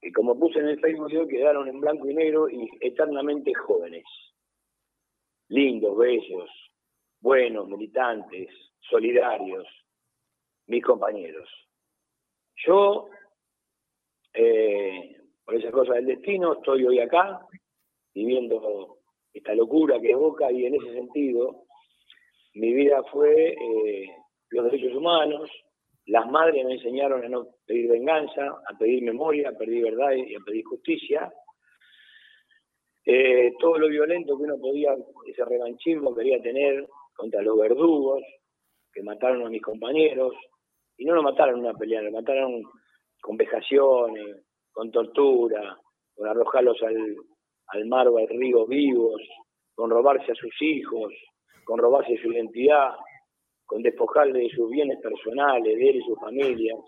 [0.00, 4.04] Que como puse en el Facebook quedaron en blanco y negro y eternamente jóvenes.
[5.52, 6.48] Lindos, bellos,
[7.20, 8.48] buenos, militantes,
[8.88, 9.66] solidarios,
[10.66, 11.46] mis compañeros.
[12.64, 13.10] Yo,
[14.32, 17.46] eh, por esas cosas del destino, estoy hoy acá,
[18.14, 19.00] viviendo
[19.34, 21.64] esta locura que es Boca y en ese sentido
[22.54, 24.08] mi vida fue eh,
[24.48, 25.50] los derechos humanos,
[26.06, 30.34] las madres me enseñaron a no pedir venganza, a pedir memoria, a pedir verdad y
[30.34, 31.30] a pedir justicia.
[33.04, 34.94] Eh, todo lo violento que uno podía,
[35.26, 38.22] ese revanchismo quería tener contra los verdugos
[38.92, 40.34] que mataron a mis compañeros,
[40.96, 42.62] y no lo mataron en una pelea, lo mataron
[43.20, 45.76] con vejaciones, con tortura,
[46.14, 47.16] con arrojarlos al,
[47.68, 49.20] al mar o al río vivos,
[49.74, 51.12] con robarse a sus hijos,
[51.64, 52.94] con robarse su identidad,
[53.66, 56.78] con despojarle de sus bienes personales, de él y sus familias.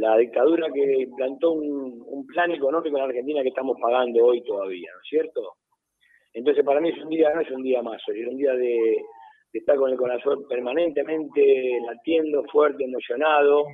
[0.00, 5.00] La dictadura que implantó un, plan económico en Argentina que estamos pagando hoy todavía, ¿no
[5.02, 5.56] es cierto?
[6.32, 8.96] Entonces para mí es un día, no es un día más, es un día de,
[9.52, 13.66] estar con el corazón permanentemente latiendo, fuerte, emocionado,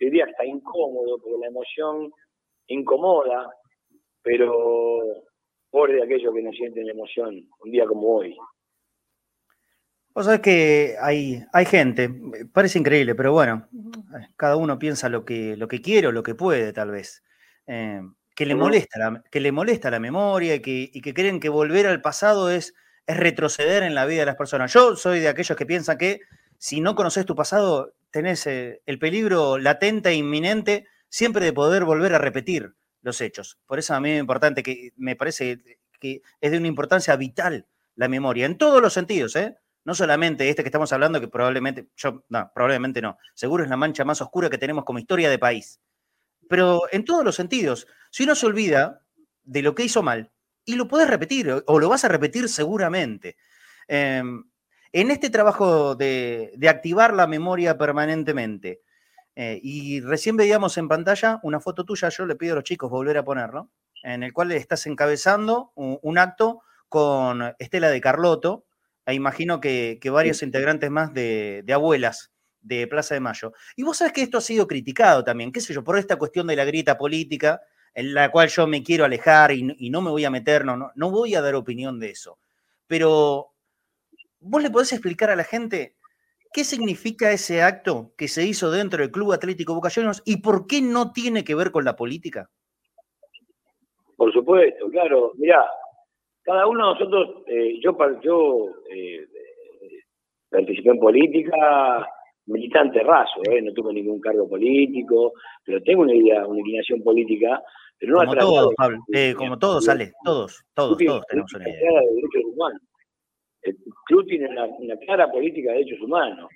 [0.00, 2.10] diría hasta incómodo, porque la emoción
[2.68, 3.50] incomoda,
[4.22, 5.02] pero
[5.70, 8.34] por de aquellos que no sienten emoción un día como hoy.
[10.16, 12.10] Vos sabés que hay, hay gente,
[12.50, 13.68] parece increíble, pero bueno,
[14.38, 17.22] cada uno piensa lo que, lo que quiere o lo que puede, tal vez.
[17.66, 18.00] Eh,
[18.34, 21.50] que, le molesta la, que le molesta la memoria y que, y que creen que
[21.50, 22.72] volver al pasado es,
[23.06, 24.72] es retroceder en la vida de las personas.
[24.72, 26.20] Yo soy de aquellos que piensan que
[26.56, 31.84] si no conoces tu pasado, tenés eh, el peligro latente e inminente siempre de poder
[31.84, 33.58] volver a repetir los hechos.
[33.66, 35.58] Por eso a mí es importante que me parece
[36.00, 39.56] que es de una importancia vital la memoria, en todos los sentidos, ¿eh?
[39.86, 43.76] No solamente este que estamos hablando, que probablemente, yo, no, probablemente no, seguro es la
[43.76, 45.80] mancha más oscura que tenemos como historia de país,
[46.48, 49.02] pero en todos los sentidos, si uno se olvida
[49.44, 50.32] de lo que hizo mal,
[50.64, 53.36] y lo puedes repetir, o lo vas a repetir seguramente.
[53.86, 54.42] Em,
[54.90, 58.82] en este trabajo de, activar la memoria permanentemente,
[59.36, 62.90] eh, y recién veíamos en pantalla una foto tuya, yo le pido a los chicos
[62.90, 63.70] volver a ponerlo,
[64.02, 68.65] en el cual estás encabezando un, acto con Estela de Carlotto,
[69.06, 73.52] e imagino que, varios integrantes más de, abuelas de Plaza de Mayo.
[73.76, 76.48] Y vos sabés que esto ha sido criticado también, qué sé yo, por esta cuestión
[76.48, 77.60] de la grieta política,
[77.94, 81.10] en la cual yo me quiero alejar y, no me voy a meter, no, no,
[81.10, 82.38] voy a dar opinión de eso.
[82.88, 83.52] Pero,
[84.40, 85.94] ¿vos le podés explicar a la gente
[86.52, 90.66] qué significa ese acto que se hizo dentro del Club Atlético Boca Juniors y por
[90.66, 92.50] qué no tiene que ver con la política?
[94.16, 95.32] Por supuesto, claro.
[95.36, 95.64] Mirá,
[96.46, 99.26] cada uno de nosotros, eh, yo, yo eh,
[100.48, 102.08] participé en política,
[102.46, 105.32] militante raso, eh, no tuve ningún cargo político,
[105.64, 107.60] pero tengo una idea, una inclinación política,
[107.98, 108.98] pero no como todos, Pablo,
[109.36, 112.00] como todos, sale, todos, todos, todos tenemos una idea.
[112.00, 112.82] De derechos humanos.
[113.62, 113.76] El
[114.06, 116.48] club tiene una, clara política de derechos humanos.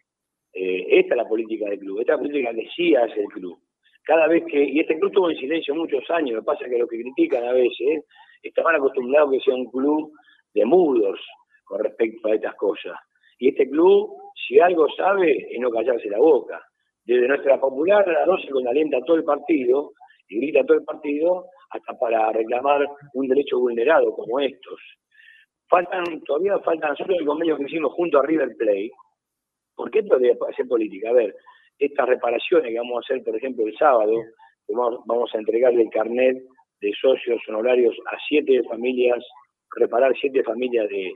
[0.53, 3.59] esta es la política del club, esta es la política que sí hace el club.
[4.05, 6.71] Cada vez que, y este club estuvo en silencio muchos años, lo que pasa es
[6.71, 8.05] que los que critican a veces
[8.43, 10.13] estaban acostumbrados a que sea un club
[10.55, 11.21] de mudos
[11.65, 12.99] con respecto a estas cosas.
[13.39, 14.17] Y este club,
[14.47, 16.63] si algo sabe, es no callarse la boca.
[17.05, 19.93] Desde nuestra popular a las 12 con alienta todo el partido
[20.29, 24.81] y grita todo el partido hasta para reclamar un derecho vulnerado como estos.
[25.69, 28.91] Faltan, todavía faltan nosotros el convenio que hicimos junto a River Play.
[29.75, 31.11] ¿Por qué esto debe hacer política?
[31.11, 31.35] A ver,
[31.79, 34.13] estas reparaciones que vamos a hacer, por ejemplo, el sábado,
[34.69, 36.37] vamos, vamos a entregarle el carnet
[36.81, 39.25] de socios honorarios a siete familias,
[39.77, 41.13] reparar siete familias de,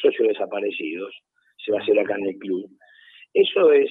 [0.00, 1.14] socios desaparecidos,
[1.64, 2.68] se va a hacer acá en el club.
[3.32, 3.90] Eso es,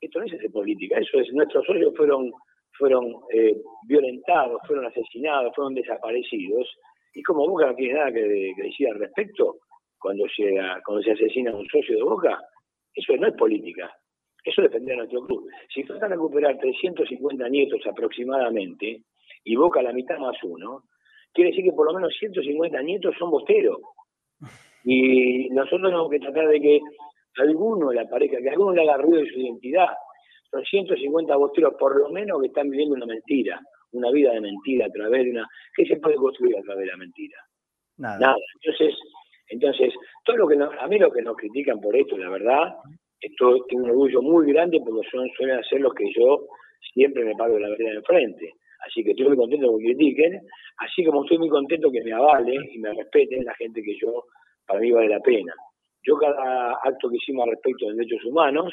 [0.00, 2.32] esto no es de política, eso es, nuestros socios fueron,
[2.76, 3.56] fueron eh,
[3.86, 6.68] violentados, fueron asesinados, fueron desaparecidos,
[7.14, 9.58] y como Boca no tiene nada que, decir al respecto,
[9.98, 10.54] cuando se,
[10.84, 12.40] cuando se asesina a un socio de Boca,
[12.94, 13.92] eso no es política,
[14.44, 15.46] eso depende de nuestro club.
[15.72, 19.02] Si faltan recuperar 350 nietos aproximadamente,
[19.44, 20.84] y Boca la mitad más uno,
[21.32, 23.78] quiere decir que por lo menos 150 nietos son bosteros.
[24.84, 26.80] Y nosotros tenemos que tratar de que
[27.38, 29.88] alguno le aparezca, que alguno le haga ruido de su identidad.
[30.50, 33.60] Son 150 bosteros por lo menos que están viviendo una mentira,
[33.92, 35.46] una vida de mentira a través de una...
[35.74, 37.38] ¿Qué se puede construir a través de la mentira?
[37.98, 38.34] Nada.
[38.62, 38.98] Entonces,
[39.48, 39.92] entonces
[40.24, 42.74] todo lo que a mí lo que nos critican por esto, la verdad,
[43.20, 46.46] esto tengo un orgullo muy grande porque son, suelen ser los que yo
[46.94, 48.54] siempre me paro de la vereda enfrente.
[48.86, 50.40] Así que estoy muy contento que me critiquen,
[50.78, 54.24] así como estoy muy contento que me avalen y me respeten la gente que yo,
[54.66, 55.52] para mí vale la pena.
[56.02, 58.72] Yo cada acto que hicimos respecto de derechos humanos,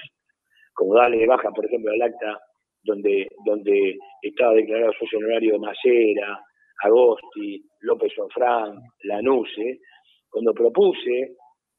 [0.74, 2.39] como darle baja, por ejemplo, el acta
[2.84, 6.39] donde, donde estaba declarado socio honorario Macera,
[6.84, 9.80] Agosti, López Ofrán, Lanuse,
[10.30, 11.36] cuando propuse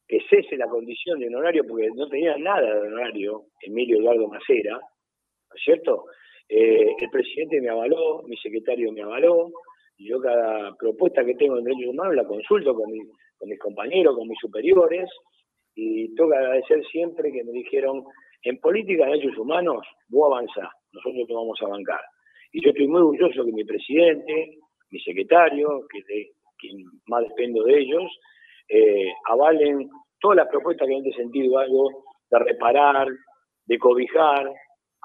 [0.07, 4.75] que cese la condición de honorario, porque no tenía nada de honorario, Emilio Eduardo Macera,
[4.75, 6.05] ¿no es cierto?
[6.49, 9.51] Eh, el presidente me avaló, mi secretario me avaló,
[9.97, 14.29] y yo cada propuesta que tengo en derechos humanos la consulto con, mis compañeros, con
[14.29, 15.11] mis superiores,
[15.75, 18.05] y tengo que agradecer siempre que me dijeron,
[18.43, 22.01] en política de derechos humanos, vos avanzás, nosotros te vamos a bancar.
[22.53, 24.57] Y yo estoy muy orgulloso que mi presidente,
[24.91, 28.05] mi secretario, que de quien más dependo de ellos,
[28.69, 29.89] eh, avalen
[30.21, 33.09] todas las propuestas que en este sentido hago de reparar,
[33.67, 34.51] de cobijar,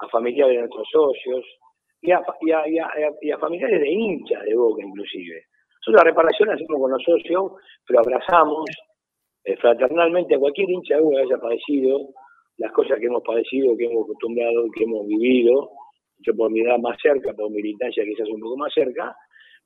[0.04, 1.44] a familiares de nuestros socios
[2.00, 5.44] y a, familiares de hinchas de Boca inclusive.
[5.80, 7.52] Nosotros la reparación la hacemos con los socios,
[7.86, 8.64] pero abrazamos
[9.44, 11.98] eh, fraternalmente a cualquier hincha de Boca que haya padecido
[12.58, 15.70] las cosas que hemos padecido, que hemos acostumbrado, que hemos vivido,
[16.18, 19.14] yo por mi edad más cerca, por militancia quizás un poco más cerca,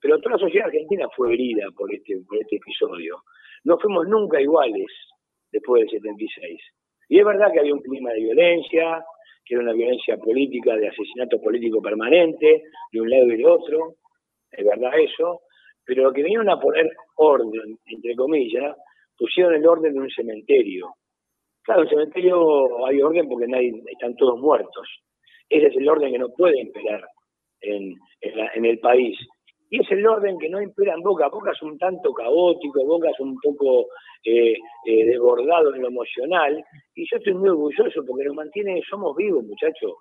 [0.01, 3.23] pero toda la sociedad argentina fue herida por este, por este episodio.
[3.65, 4.87] No fuimos nunca iguales
[5.51, 6.61] después del 76.
[7.09, 9.05] Y es verdad que había un clima de violencia,
[9.45, 13.95] que era una violencia política, de asesinato político permanente, de un lado y del otro,
[14.51, 15.41] es verdad eso,
[15.85, 18.77] pero lo que vinieron a poner orden, entre comillas,
[19.17, 20.95] pusieron el orden de un cementerio.
[21.63, 24.87] Claro, en el cementerio hay orden porque nadie, están todos muertos.
[25.49, 27.03] Ese es el orden que no puede imperar
[27.61, 29.19] en, en el país.
[29.71, 31.29] Y es el orden que no impera en Boca.
[31.29, 33.89] Boca es un tanto caótico, Boca es un poco
[34.25, 34.55] eh,
[34.87, 36.65] eh, desbordado en lo emocional.
[36.95, 39.93] Y yo estoy muy orgulloso porque nos mantiene, somos vivos, muchachos.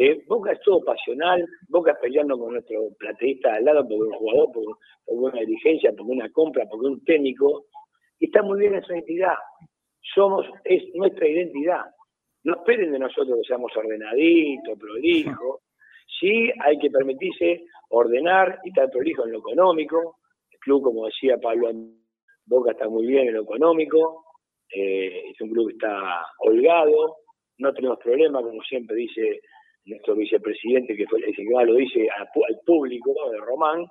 [0.00, 4.12] Eh, Boca es todo pasional, Boca es peleando con nuestro plateísta al lado por un
[4.12, 4.64] jugador, por,
[5.06, 7.66] una dirigencia, por una compra, por un técnico.
[8.18, 9.36] Y está muy bien esa identidad.
[10.14, 11.82] Somos, es nuestra identidad.
[12.44, 15.60] No esperen de nosotros que seamos ordenaditos, prolijos.
[16.20, 20.16] Sí hay que permitirse ordenar y estar prolijo en lo económico.
[20.50, 21.70] El club, como decía Pablo,
[22.46, 24.24] Boca está muy bien en lo económico.
[24.74, 27.16] Eh, es un club que está holgado.
[27.58, 29.40] No tenemos problemas, como siempre dice
[29.84, 32.28] nuestro vicepresidente, que fue el que lo dice al,
[32.64, 33.86] público, de Román.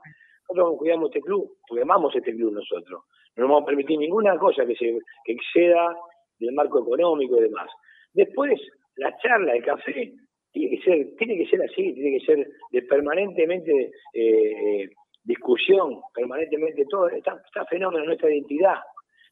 [0.50, 3.04] Nosotros cuidamos este club, porque amamos este club nosotros.
[3.36, 5.96] No nos vamos a permitir ninguna cosa que, se, que exceda
[6.40, 7.70] del marco económico y demás.
[8.14, 8.60] Después,
[8.96, 10.14] la charla, el café,
[10.52, 14.90] tiene que ser, tiene que ser así, tiene que ser de permanentemente eh,
[15.24, 18.78] discusión, permanentemente todo, está, está fenómeno nuestra identidad.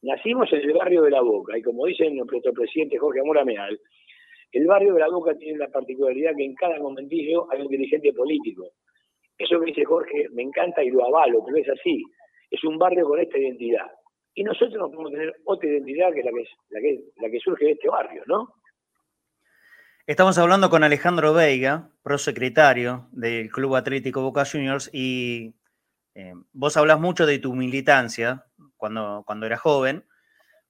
[0.02, 3.78] Nacimos en el barrio de la Boca, y como dice nuestro presidente Jorge Amora Meal,
[4.52, 8.12] el barrio de la Boca tiene la particularidad que en cada momentillo hay un dirigente
[8.12, 8.70] político.
[9.38, 12.02] Eso que dice Jorge me encanta y lo avalo, pero es así.
[12.50, 13.86] Es un barrio con esta identidad.
[14.34, 17.64] Y nosotros no podemos tener otra identidad que la que, la que, la que surge
[17.64, 18.48] de este barrio, ¿no?
[20.08, 25.56] Estamos hablando con Alejandro Veiga, prosecretario del Club Atlético Boca Juniors, y
[26.14, 28.44] eh, vos hablas mucho de tu militancia
[28.76, 30.04] cuando, cuando eras joven,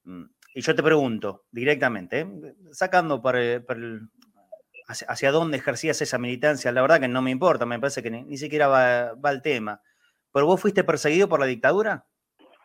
[0.05, 0.23] mm,
[0.55, 2.27] y yo te pregunto directamente, ¿eh?
[2.71, 3.21] sacando
[4.87, 8.37] hacia, dónde ejercías esa militancia, la verdad que no me importa, me parece que ni,
[8.37, 9.83] siquiera va, va, el tema,
[10.33, 12.07] pero vos fuiste perseguido por la dictadura.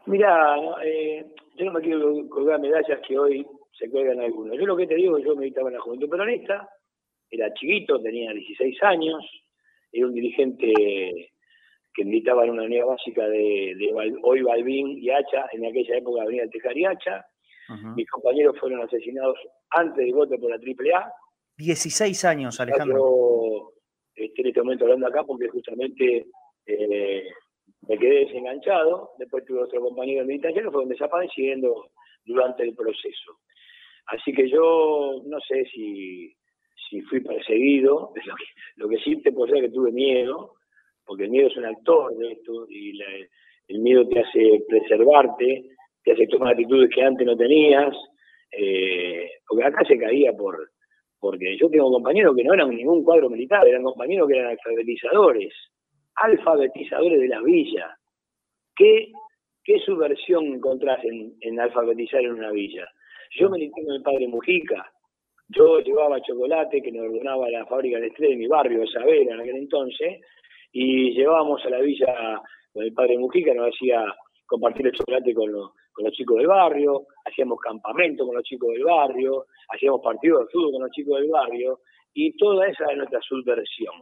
[0.06, 3.46] Mira, eh, yo no me quiero colgar medallas que hoy
[3.82, 4.56] se cuelgan algunos.
[4.56, 6.68] Yo lo que te digo, yo militaba en la Juventud Peronista,
[7.28, 9.24] era chiquito, tenía 16 años,
[9.90, 10.72] era un dirigente
[11.92, 13.74] que militaba en una unidad básica de,
[14.22, 17.26] hoy Balbín y Hacha, en aquella época venía Tejar y Hacha.
[17.96, 19.36] Mis compañeros fueron asesinados
[19.70, 21.10] antes del voto por la AAA.
[21.56, 22.96] 16 años, Alejandro.
[22.96, 23.72] Yo
[24.14, 26.26] estoy en este momento hablando acá porque justamente
[26.66, 27.24] eh,
[27.88, 29.12] me quedé desenganchado.
[29.18, 31.90] Después tuve otro compañero de militancia que fueron desapareciendo
[32.24, 33.38] durante el proceso.
[34.06, 36.34] Así que yo no sé si,
[36.88, 38.44] si fui perseguido, lo que,
[38.76, 40.54] lo que sí te puedo decir es que tuve miedo,
[41.04, 42.98] porque el miedo es un actor de esto y
[43.68, 45.64] el miedo te hace preservarte,
[46.04, 47.94] te hace tomar actitudes que antes no tenías,
[48.50, 50.58] eh, porque acá se caía por,
[51.18, 55.54] porque yo tengo compañeros que no eran ningún cuadro militar, eran compañeros que eran alfabetizadores,
[56.16, 57.90] alfabetizadores de las villas.
[58.74, 59.12] ¿Qué,
[59.64, 62.86] qué subversión encontrás en, en alfabetizar en una villa?
[63.34, 64.92] Yo me milité con el padre Mujica.
[65.48, 69.34] Yo llevaba chocolate que nos ordenaba la fábrica de Estrella de mi barrio, de Sabera,
[69.34, 70.20] en aquel entonces,
[70.70, 72.40] y llevábamos a la villa
[72.72, 74.04] con el padre Mujica, nos hacía
[74.46, 75.72] compartir el chocolate con los,
[76.12, 80.82] chicos del barrio, hacíamos campamento con los chicos del barrio, hacíamos partidos de fútbol con
[80.82, 81.80] los chicos del barrio,
[82.12, 83.94] y toda esa es nuestra subversión.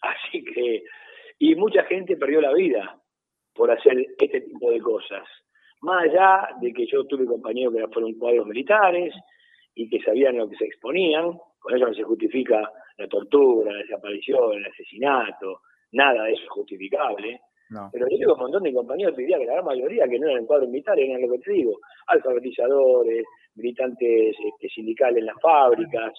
[0.00, 0.82] Así que,
[1.38, 2.98] y mucha gente perdió la vida
[3.54, 5.24] por hacer este tipo de cosas.
[5.84, 9.14] Más allá de que yo tuve compañeros que fueron cuadros militares
[9.74, 12.66] y que sabían lo que se exponían, con eso no se justifica
[12.96, 15.60] la tortura, la desaparición, el asesinato,
[15.92, 17.38] nada de eso es justificable.
[17.92, 20.28] Pero yo tengo un montón de compañeros, te diría que la gran mayoría que no
[20.28, 23.26] eran cuadros militares, eran lo que te digo, alfabetizadores,
[23.56, 26.14] militantes este, sindicales en las fábricas,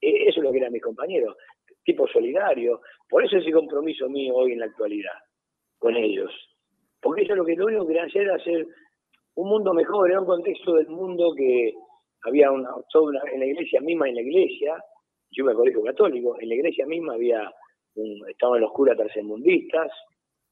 [0.00, 1.36] e, eso es lo que eran mis compañeros,
[1.84, 2.80] tipo solidario.
[3.08, 5.18] Por eso ese compromiso mío hoy en la actualidad
[5.78, 6.32] con ellos.
[7.00, 8.66] Porque eso es lo que lo único que querían hacer era hacer
[9.38, 11.72] un mundo mejor, era un contexto del mundo que
[12.24, 12.70] había una,
[13.32, 14.74] en la iglesia misma, en la iglesia,
[15.30, 17.48] yo iba al colegio católico, en la iglesia misma había
[18.28, 19.92] estaban los curas tercermundistas,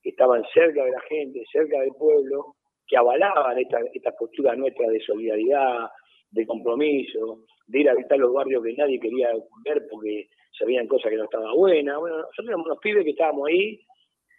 [0.03, 2.55] que estaban cerca de la gente, cerca del pueblo,
[2.87, 5.89] que avalaban esta, esta postura nuestra de solidaridad,
[6.31, 9.31] de compromiso, de ir a visitar los barrios que nadie quería
[9.65, 11.99] ver porque sabían cosas que no estaban buenas.
[11.99, 13.81] Bueno, nosotros éramos unos pibes que estábamos ahí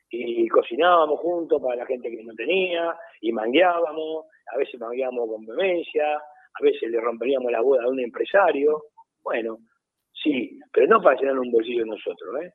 [0.09, 5.45] y cocinábamos juntos para la gente que no tenía, y mangueábamos, a veces mangueábamos con
[5.45, 8.83] vehemencia, a veces le romperíamos la boda a un empresario.
[9.23, 9.57] Bueno,
[10.23, 12.51] sí, pero no para llenar un bolsillo nosotros, ¿eh?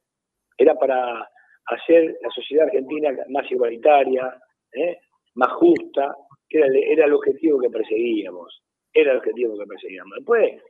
[0.56, 1.28] Era para
[1.66, 4.34] hacer la sociedad argentina más igualitaria,
[4.72, 4.98] ¿eh?
[5.34, 6.14] más justa,
[6.48, 8.62] que era, era el objetivo que perseguíamos.
[8.92, 10.16] Era el objetivo que perseguíamos.
[10.16, 10.62] Después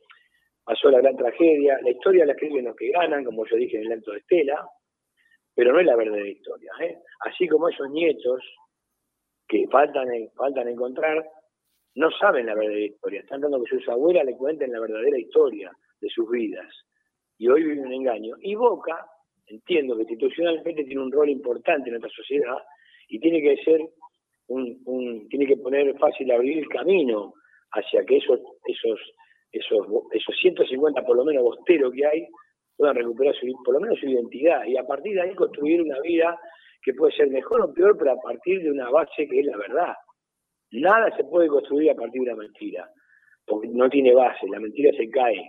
[0.65, 3.87] pasó la gran tragedia, la historia la escriben los que ganan, como yo dije en
[3.87, 4.65] el acto de Estela,
[5.55, 6.73] pero no es la verdadera historia.
[6.81, 6.99] ¿eh?
[7.21, 8.43] Así como esos nietos
[9.47, 11.25] que faltan, faltan encontrar,
[11.95, 15.71] no saben la verdadera historia, están dando que sus abuelas le cuenten la verdadera historia
[16.01, 16.69] de sus vidas.
[17.39, 18.37] Y hoy vive un engaño.
[18.41, 19.07] Y Boca,
[19.47, 22.57] entiendo que institucionalmente tiene un rol importante en nuestra sociedad
[23.09, 23.81] y tiene que ser
[24.49, 27.35] un, tiene que poner fácil abrir el camino
[27.73, 29.01] hacia que esos, esos,
[29.51, 32.27] esos, esos 150 por lo menos bosteros que hay
[32.83, 36.01] puedan recuperar su, por lo menos su identidad y a partir de ahí construir una
[36.01, 36.37] vida
[36.83, 39.57] que puede ser mejor o peor, pero a partir de una base que es la
[39.57, 39.95] verdad.
[40.73, 42.91] Nada se puede construir a partir de una mentira,
[43.47, 45.49] porque no tiene base, la mentira se cae.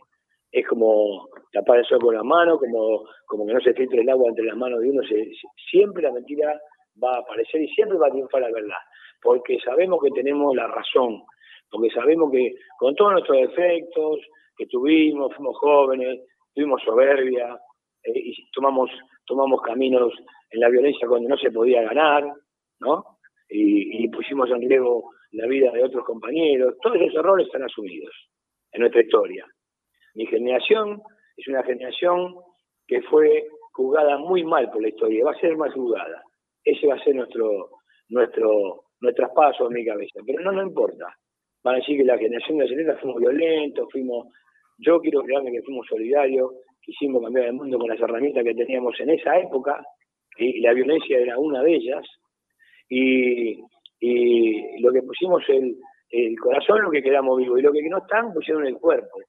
[0.52, 4.10] Es como tapar el sol con la mano, como, como que no se filtre el
[4.10, 5.02] agua entre las manos de uno.
[5.72, 6.62] siempre la mentira
[7.04, 8.78] va a aparecer y siempre va a triunfar la verdad,
[9.24, 11.24] porque sabemos que tenemos la razón,
[11.72, 14.20] porque sabemos que con todos nuestros defectos
[14.56, 16.20] que tuvimos, fuimos jóvenes,
[16.54, 17.58] tuvimos soberbia
[18.04, 18.90] eh, y tomamos,
[19.26, 20.14] tomamos caminos
[20.52, 22.32] en la violencia cuando no se podía ganar,
[22.80, 23.06] ¿no?
[23.50, 26.76] Y, y, pusimos en riesgo la vida de otros compañeros.
[26.82, 28.14] Todos esos errores están asumidos
[28.72, 29.46] en nuestra historia.
[30.16, 31.02] Mi generación
[31.38, 32.36] es una generación
[32.88, 36.24] que fue jugada muy mal por la historia, va a ser más jugada.
[36.64, 37.70] Ese va a ser nuestro,
[38.10, 40.20] nuestro, nuestro paso en mi cabeza.
[40.26, 41.06] Pero no nos importa.
[41.64, 44.28] Van a decir que la generación de la fuimos violentos, fuimos
[44.86, 49.00] yo quiero creerme que fuimos solidarios, quisimos cambiar el mundo con las herramientas que teníamos
[49.00, 49.84] en esa época,
[50.38, 52.06] y la violencia era una de ellas,
[52.90, 53.62] y,
[54.82, 55.78] lo que pusimos el,
[56.10, 59.20] el corazón, lo que quedamos vivos, y lo que no están, pusieron el cuerpo,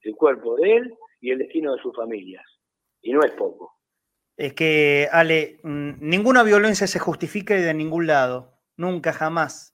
[0.00, 2.44] el cuerpo de él y el destino de sus familias,
[3.02, 3.74] y no es poco.
[4.36, 9.73] Es que, Ale, mm, ninguna violencia se justifica de ningún lado, nunca, jamás.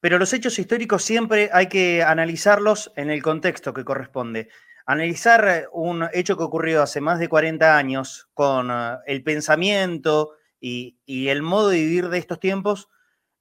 [0.00, 4.48] Pero los hechos históricos siempre hay que analizarlos en el contexto que corresponde.
[4.86, 10.36] Analizar eh, un hecho que ocurrió hace más de 40 años con eh, el pensamiento
[10.60, 12.88] y, el modo de vivir de estos tiempos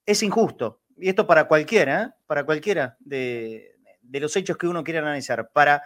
[0.05, 0.81] es injusto.
[0.97, 2.09] Y esto para cualquiera, ¿eh?
[2.25, 3.75] para cualquiera de,
[4.11, 5.51] los hechos que uno quiera analizar.
[5.53, 5.83] Para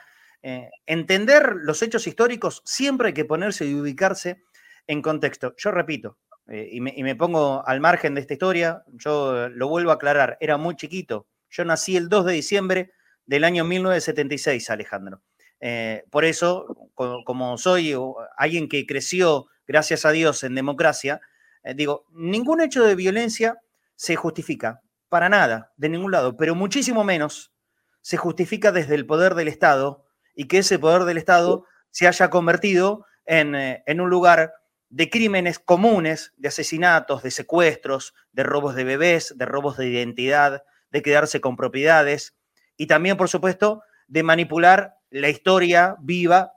[0.88, 4.42] entender los hechos históricos siempre hay que ponerse y ubicarse
[4.88, 5.54] en contexto.
[5.56, 6.18] Yo repito,
[6.54, 10.58] eh, y, me, pongo al margen de esta historia, yo lo vuelvo a aclarar, era
[10.58, 11.26] muy chiquito.
[11.50, 12.92] Yo nací el 2 de diciembre
[13.26, 15.22] del año 1976, Alejandro.
[15.62, 17.96] Eh, por eso, como, soy
[18.36, 21.22] alguien que creció, gracias a Dios, en democracia,
[21.64, 23.62] eh, digo, ningún hecho de violencia
[23.96, 27.54] se justifica, para nada, de ningún lado, pero muchísimo menos
[28.02, 32.30] se justifica desde el poder del Estado y que ese poder del Estado se haya
[32.30, 34.52] convertido en, en un lugar
[34.92, 40.64] de crímenes comunes, de asesinatos, de secuestros, de robos de bebés, de robos de identidad,
[40.92, 42.36] de quedarse con propiedades
[42.76, 46.52] y también, por supuesto, de manipular la historia viva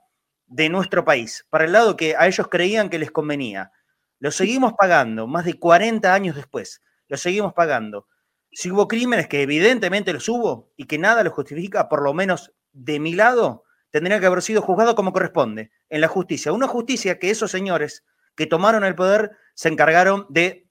[0.47, 3.71] de nuestro país, para el lado que a ellos creían que les convenía.
[4.19, 8.07] Lo seguimos pagando, más de 40 años después, lo seguimos pagando.
[8.51, 12.51] Si hubo crímenes, que evidentemente los hubo y que nada los justifica, por lo menos
[12.73, 16.51] de mi lado, tendría que haber sido juzgado como corresponde, en la justicia.
[16.51, 18.03] Una justicia que esos señores
[18.35, 20.69] que tomaron el poder se encargaron de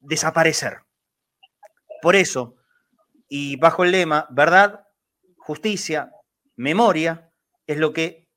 [0.00, 0.82] desaparecer.
[2.02, 2.56] Por eso,
[3.28, 4.86] y bajo el lema verdad,
[5.36, 6.12] justicia,
[6.56, 7.30] memoria,
[7.66, 8.28] es lo que,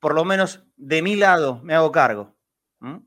[0.00, 2.34] por lo menos de mi lado, me hago cargo.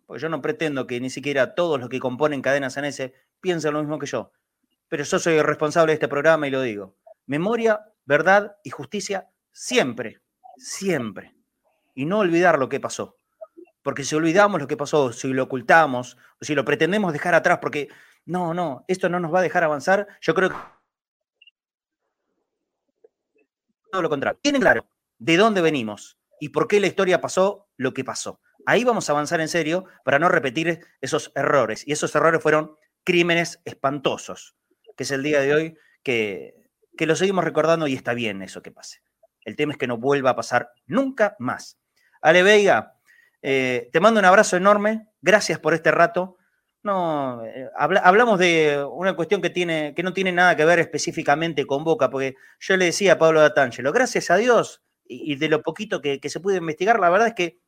[0.07, 3.73] Porque yo no pretendo que ni siquiera todos los que componen cadenas en ese piensen
[3.73, 4.31] lo mismo que yo.
[4.87, 6.97] Pero yo soy el responsable de este programa y lo digo.
[7.27, 10.21] Memoria, verdad y justicia siempre,
[10.57, 11.35] siempre.
[11.93, 13.16] Y no olvidar lo que pasó.
[13.87, 17.87] Porque si olvidamos lo que pasó, si lo ocultamos, si lo pretendemos dejar atrás, porque
[18.25, 20.57] no, no, esto no nos va a dejar avanzar, yo creo que
[23.89, 24.41] todo lo contrario.
[24.43, 28.41] Tienen claro de dónde venimos y por qué la historia pasó lo que pasó.
[28.65, 31.87] Ahí vamos a avanzar en serio para no repetir esos errores.
[31.87, 32.75] Y esos errores fueron
[33.05, 34.57] crímenes espantosos,
[34.97, 38.61] que es el día de hoy que, que lo seguimos recordando y está bien eso
[38.61, 38.99] que pase.
[39.45, 41.79] El tema es que no vuelva a pasar nunca más.
[42.19, 42.96] Ale Veiga,
[43.41, 45.07] eh, te mando un abrazo enorme.
[45.21, 46.37] Gracias por este rato.
[46.83, 51.65] No, eh, hablamos de una cuestión que, tiene, que no tiene nada que ver específicamente
[51.65, 55.63] con Boca, porque yo le decía a Pablo D'Atangelo, gracias a Dios, y, de lo
[55.63, 57.59] poquito que, se pudo investigar, la verdad es que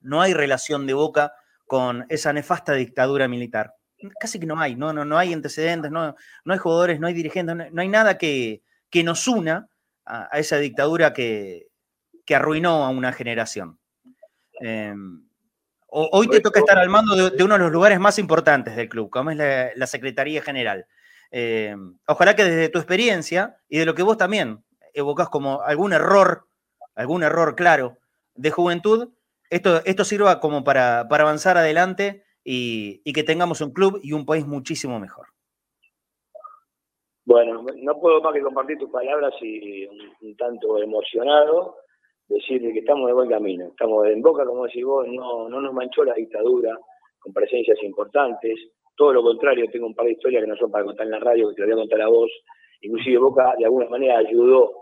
[0.00, 1.32] no hay relación de Boca
[1.66, 3.74] con esa nefasta dictadura militar.
[4.20, 7.14] Casi que no hay, no, no, no hay antecedentes, no, no hay jugadores, no hay
[7.14, 9.68] dirigentes, no, hay nada que, que nos una
[10.04, 11.68] a, esa dictadura que,
[12.24, 13.78] que arruinó a una generación.
[15.88, 19.10] Hoy te toca estar al mando de, uno de los lugares más importantes del club,
[19.10, 20.86] como es la, Secretaría General.
[21.30, 25.92] Em, ojalá que desde tu experiencia y de lo que vos también evocás como algún
[25.92, 26.46] error,
[26.94, 27.98] algún error claro
[28.34, 29.10] de juventud,
[29.50, 34.12] esto, esto sirva como para, para avanzar adelante y, y que tengamos un club y
[34.12, 35.28] un país muchísimo mejor.
[37.26, 39.84] Bueno, no puedo más que compartir tus palabras y
[40.20, 41.76] un, tanto emocionado
[42.28, 43.66] decir que estamos de buen camino.
[43.68, 46.76] Estamos en boca, como decís vos, no, no nos manchó la dictadura
[47.18, 48.58] con presencias importantes.
[48.96, 51.20] Todo lo contrario, tengo un par de historias que no son para contar en la
[51.20, 52.30] radio, que te voy a contar a vos.
[52.80, 54.72] Inclusive Boca de alguna manera ayudó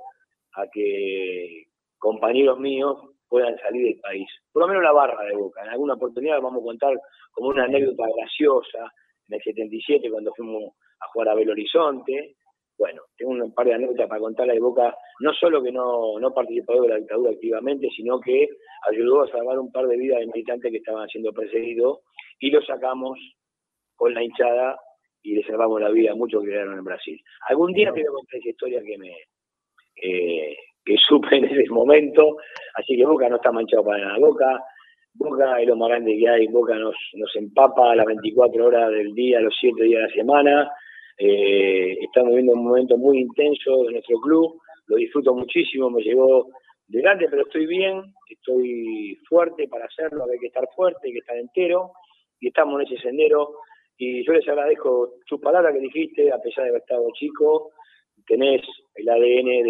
[0.54, 1.64] a que
[1.98, 4.28] compañeros míos puedan salir del país.
[4.52, 5.62] Por lo menos la barra de Boca.
[5.62, 6.94] En alguna oportunidad vamos a contar
[7.32, 8.92] como una anécdota graciosa
[9.28, 12.36] en el 77 cuando fuimos a jugar a Belo Horizonte.
[12.76, 16.34] Bueno, tengo un par de anécdotas para contarle de Boca, no solo que no, no
[16.34, 18.48] participó de la dictadura activamente, sino que
[18.90, 22.00] ayudó a salvar un par de vidas de militantes que estaban siendo perseguidos
[22.40, 23.18] y lo sacamos
[23.94, 24.76] con la hinchada
[25.22, 27.20] y le salvamos la vida a muchos que quedaron en Brasil.
[27.48, 29.16] Algún día te voy a contar esa historia que me
[30.02, 32.36] eh, que supe en ese momento,
[32.74, 34.18] así que Boca no está manchado para nada.
[34.18, 34.60] Boca
[35.14, 38.90] Boca es lo más grande que hay, Boca nos, nos empapa a las 24 horas
[38.90, 40.70] del día, los 7 días de la semana.
[41.18, 46.48] Eh, estamos viviendo un momento muy intenso de nuestro club, lo disfruto muchísimo, me llegó
[46.86, 51.36] delante, pero estoy bien, estoy fuerte para hacerlo, hay que estar fuerte, hay que estar
[51.36, 51.92] entero,
[52.40, 53.54] y estamos en ese sendero.
[53.96, 57.70] Y yo les agradezco sus palabras que dijiste, a pesar de haber estado chico,
[58.26, 58.62] tenés
[58.94, 59.62] el ADN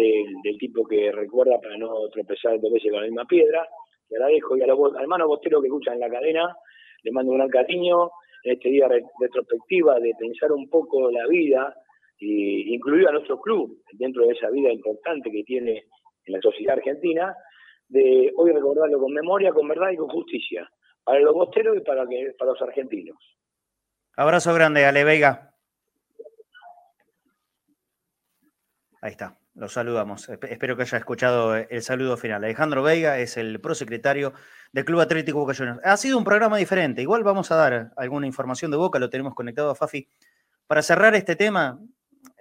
[0.43, 3.67] del, tipo que recuerda para no tropezar dos veces con la misma piedra.
[4.07, 6.55] Te agradezco y a los hermanos bosteros que escuchan en la cadena,
[7.03, 8.11] les mando un gran cariño
[8.45, 8.87] en este día
[9.19, 11.75] retrospectiva de pensar un poco la vida
[12.19, 15.85] e incluir a nuestro club dentro de esa vida importante que tiene
[16.25, 17.35] en la sociedad argentina,
[17.87, 20.69] de hoy recordarlo con memoria, con verdad y con justicia,
[21.03, 23.17] para los bosteros y para, que, para los argentinos.
[24.15, 25.53] Abrazo grande, Ale Vega.
[29.01, 30.27] Ahí está, lo saludamos.
[30.29, 32.43] Espero que haya escuchado el saludo final.
[32.43, 34.33] Alejandro Veiga es el prosecretario
[34.73, 35.79] del Club Atlético Boca Juniors.
[35.83, 37.01] Ha sido un programa diferente.
[37.01, 40.09] Igual vamos a dar alguna información de Boca, lo tenemos conectado a Fafi.
[40.67, 41.79] Para cerrar este tema,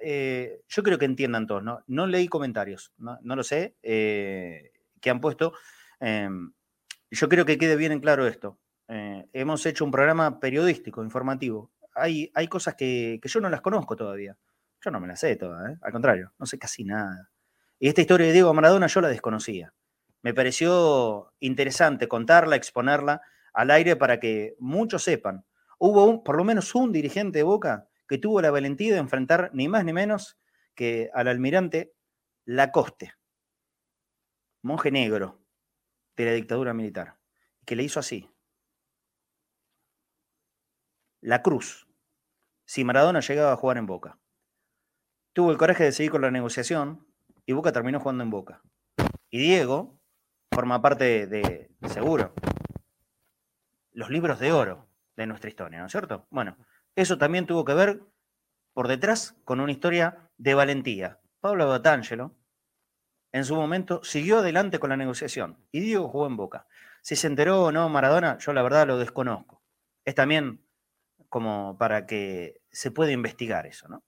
[0.03, 1.85] eh, yo creo que entiendan todos, ¿no?
[1.87, 5.53] No leí comentarios, no, lo sé, eh, que han puesto.
[6.01, 6.53] Em,
[7.11, 8.59] yo creo que quede bien en claro esto.
[8.89, 11.71] Eh, hemos hecho un programa periodístico, informativo.
[11.95, 14.37] Hay, hay cosas que yo no las conozco todavía.
[14.85, 15.79] Yo no me la sé toda, ¿eh?
[15.81, 17.31] al contrario, no sé casi nada.
[17.79, 19.73] Y esta historia de Diego Maradona yo la desconocía.
[20.21, 23.23] Me pareció interesante contarla, exponerla
[23.55, 25.47] al aire para que muchos sepan.
[25.79, 29.69] Hubo por lo menos un dirigente de Boca que tuvo la valentía de enfrentar ni
[29.69, 30.39] más ni menos
[30.75, 31.95] que al almirante
[32.45, 33.15] Lacoste,
[34.61, 35.41] monje negro
[36.15, 37.17] de la dictadura militar,
[37.65, 38.31] que le hizo así.
[41.23, 41.89] La cruz,
[42.67, 44.19] si Maradona llegaba a jugar en Boca
[45.35, 47.07] tuvo el coraje de seguir con la negociación
[47.45, 48.63] y Boca terminó jugando en Boca.
[49.29, 50.01] Y Diego
[50.51, 52.33] forma parte de, seguro,
[53.93, 56.27] los libros de oro de nuestra historia, ¿no es cierto?
[56.31, 56.57] Bueno,
[56.95, 58.01] eso también tuvo que ver
[58.73, 61.21] por detrás con una historia de valentía.
[61.41, 62.37] Pablo Batangelo,
[63.33, 66.69] en su momento, siguió adelante con la negociación y Diego jugó en Boca.
[67.03, 69.63] Si se enteró o no Maradona, yo la verdad lo desconozco.
[70.05, 70.65] Es también
[71.29, 74.05] como para que se pueda investigar eso, ¿no?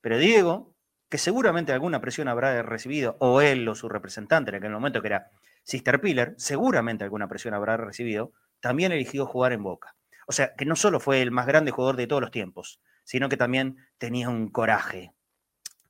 [0.00, 0.74] Pero Diego,
[1.08, 5.08] que seguramente alguna presión habrá recibido, o él o su representante en aquel momento, que
[5.08, 5.30] era
[5.64, 9.96] Sister Piller, seguramente alguna presión habrá recibido, también eligió jugar en Boca.
[10.26, 13.28] O sea, que no solo fue el más grande jugador de todos los tiempos, sino
[13.28, 15.12] que también tenía un coraje.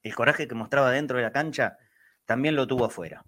[0.02, 1.76] El coraje que mostraba dentro de la cancha
[2.24, 3.24] también lo tuvo afuera.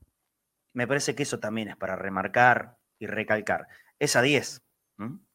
[0.73, 3.69] Me parece que eso también es para remarcar y recalcar.
[3.99, 4.63] Esa 10,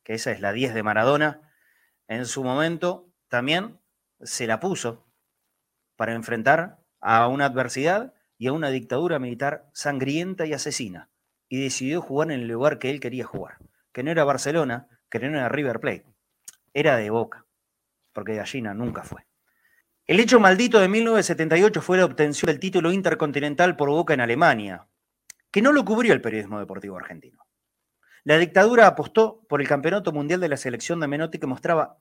[0.04, 1.52] que esa es la 10 de Maradona,
[2.08, 3.80] en su momento también
[4.22, 5.07] se la puso
[5.98, 11.10] para enfrentar a una adversidad y a una dictadura militar sangrienta y asesina,
[11.50, 13.58] y decidió jugar en el lugar que él quería jugar,
[13.92, 16.06] que no era Barcelona, que no era River Plate,
[16.74, 17.46] era de Boca,
[18.14, 19.26] porque de Gallina nunca fue.
[20.06, 24.88] El hecho maldito de 1978 fue la obtención del título intercontinental por Boca en Alemania,
[25.52, 27.46] que no lo cubrió el periodismo deportivo argentino.
[28.24, 31.98] La dictadura apostó por el campeonato mundial de la selección de Menotti que mostraba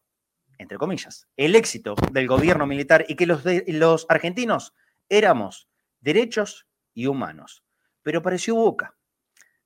[0.59, 4.75] entre comillas, el éxito del gobierno militar y que los, los argentinos
[5.09, 5.69] éramos
[6.01, 7.65] derechos y humanos.
[8.03, 8.97] Pero pareció Boca,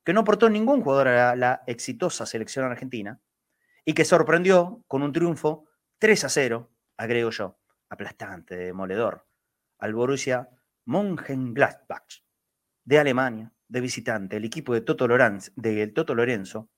[0.03, 3.21] que no aportó ningún jugador a la, exitosa selección argentina
[3.85, 5.65] y que sorprendió con un triunfo
[5.99, 9.27] 3 a 0, agrego yo, aplastante, demoledor,
[9.79, 10.49] al Borussia
[10.85, 12.23] Mönchengladbach
[12.83, 16.69] de Alemania, de visitante, el equipo de Toto, Lorenz, de Toto Lorenzo,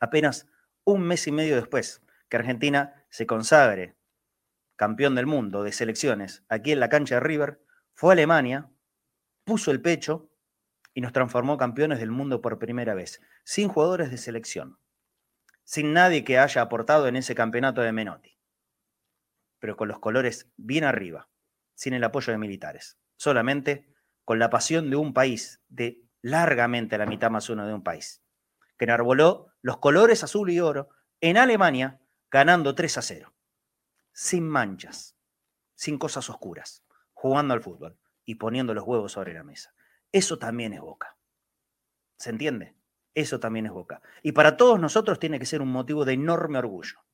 [0.00, 0.46] apenas
[0.84, 3.96] un mes y medio después que Argentina se consagre
[4.74, 7.62] campeón del mundo de selecciones aquí en la cancha de River,
[7.94, 8.72] fue a Alemania,
[9.44, 10.32] puso el pecho
[10.94, 14.80] y nos transformó campeones del mundo por primera vez, sin jugadores de selección,
[15.62, 18.36] sin nadie que haya aportado en ese campeonato de Menotti,
[19.60, 21.30] pero con los colores bien arriba,
[21.76, 23.94] sin el apoyo de militares, solamente
[24.24, 28.24] con la pasión de un país, de largamente la mitad más uno de un país,
[28.76, 30.88] que enarboló los colores azul y oro
[31.20, 32.00] en Alemania,
[32.34, 33.32] ganando 3 a 0,
[34.10, 35.14] sin manchas,
[35.76, 36.82] sin cosas oscuras,
[37.12, 39.72] jugando al fútbol y poniendo los huevos sobre la mesa.
[40.10, 41.16] Eso también es boca.
[42.16, 42.74] ¿Se entiende?
[43.14, 44.02] Eso también es boca.
[44.20, 47.04] Y para todos nosotros tiene que ser un motivo de enorme orgullo.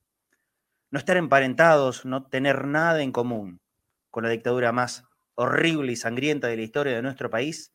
[0.90, 3.60] No estar emparentados, no tener nada en común
[4.08, 5.04] con la dictadura más
[5.34, 7.74] horrible y sangrienta de la historia de nuestro país,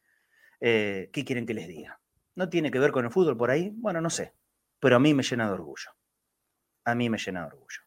[0.62, 2.00] eh, ¿qué quieren que les diga?
[2.34, 3.72] ¿No tiene que ver con el fútbol por ahí?
[3.76, 4.34] Bueno, no sé.
[4.80, 5.92] Pero a mí me llena de orgullo.
[6.86, 7.82] A mí me llena de orgullo.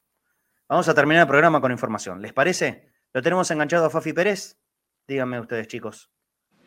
[0.68, 2.20] Vamos a terminar el programa con información.
[2.20, 2.90] ¿Les parece?
[3.12, 4.58] ¿Lo tenemos enganchado a Fafi Pérez?
[5.06, 6.10] Díganme ustedes, chicos.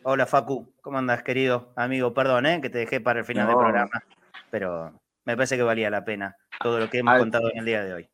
[0.02, 2.12] Hola Facu, ¿cómo andas, querido amigo?
[2.12, 2.60] Perdón, ¿eh?
[2.60, 4.02] que te dejé para el final del programa,
[4.50, 7.84] pero me parece que valía la pena todo lo que hemos contado en el día
[7.84, 8.08] de hoy.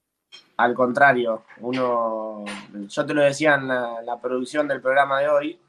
[0.59, 2.45] Al contrario, uno,
[2.89, 5.61] yo te lo decía en la, producción del programa de hoy,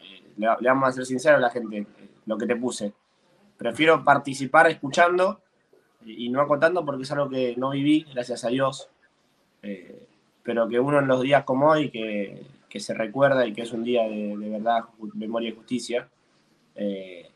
[0.00, 1.86] eh, le, vamos a ser sinceros a la gente, eh,
[2.26, 2.92] lo que te puse.
[3.56, 5.41] Prefiero participar escuchando
[6.04, 8.88] y, no acotando porque es algo que no viví, gracias a Dios,
[9.62, 10.06] eh,
[10.42, 12.42] pero que uno en los días como hoy, que
[12.72, 16.08] que se recuerda y que es un día de, verdad, memoria y justicia.
[16.74, 17.30] Eh,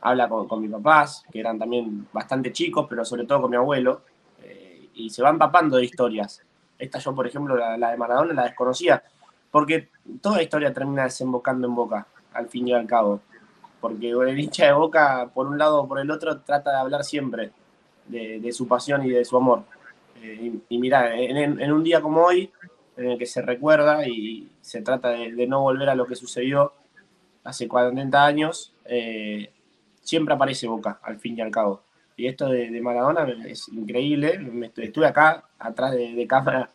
[0.00, 4.02] habla con, mis papás, que eran también bastante chicos, pero sobre todo con mi abuelo,
[4.44, 6.40] eh, y se van papando de historias.
[6.78, 9.02] Esta yo, por ejemplo, la, de Maradona la desconocía,
[9.50, 9.88] porque
[10.20, 13.22] toda historia termina desembocando en boca, al fin y al cabo.
[13.80, 17.02] Porque el hincha de boca, por un lado o por el otro, trata de hablar
[17.02, 17.50] siempre
[18.06, 19.64] de, su pasión y de su amor.
[20.22, 22.50] Eh, y, mira, en, un día como hoy,
[22.96, 26.72] en el que se recuerda y se trata de, no volver a lo que sucedió
[27.42, 29.50] hace 40 años, eh,
[30.00, 31.82] siempre aparece Boca, al fin y al cabo.
[32.16, 34.38] Y esto de, Maradona es increíble.
[34.76, 36.70] estuve acá, atrás de, cámara,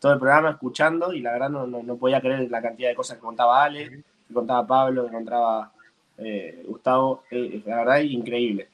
[0.00, 3.16] todo el programa escuchando y la verdad no, no, podía creer la cantidad de cosas
[3.16, 5.72] que contaba Ale, que contaba Pablo, que contaba
[6.18, 7.22] eh, Gustavo.
[7.30, 8.68] Eh, la verdad, increíble.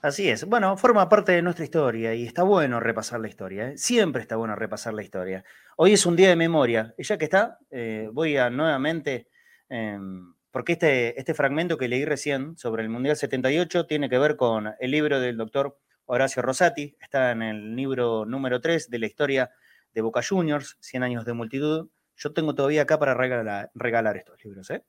[0.00, 0.44] Así es.
[0.44, 3.70] Bueno, forma parte de nuestra historia y está bueno repasar la historia.
[3.70, 3.78] ¿eh?
[3.78, 5.44] Siempre está bueno repasar la historia.
[5.76, 6.94] Hoy es un día de memoria.
[6.96, 9.26] Y ya que está, eh, voy a nuevamente,
[9.68, 14.36] em, porque este, este fragmento que leí recién sobre el Mundial 78 tiene que ver
[14.36, 15.76] con el libro del doctor
[16.06, 16.96] Horacio Rosati.
[17.00, 19.50] Está en el libro número 3 de la historia
[19.94, 21.88] de Boca Juniors, 100 años de multitud.
[22.16, 24.70] Yo tengo todavía acá para regalar, regalar estos libros.
[24.70, 24.84] ¿eh?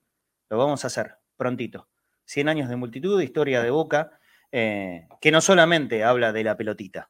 [0.49, 1.87] Lo vamos a hacer prontito.
[2.25, 4.18] 100 años de multitud, historia de Boca
[4.51, 7.09] eh, que no solamente habla de la pelotita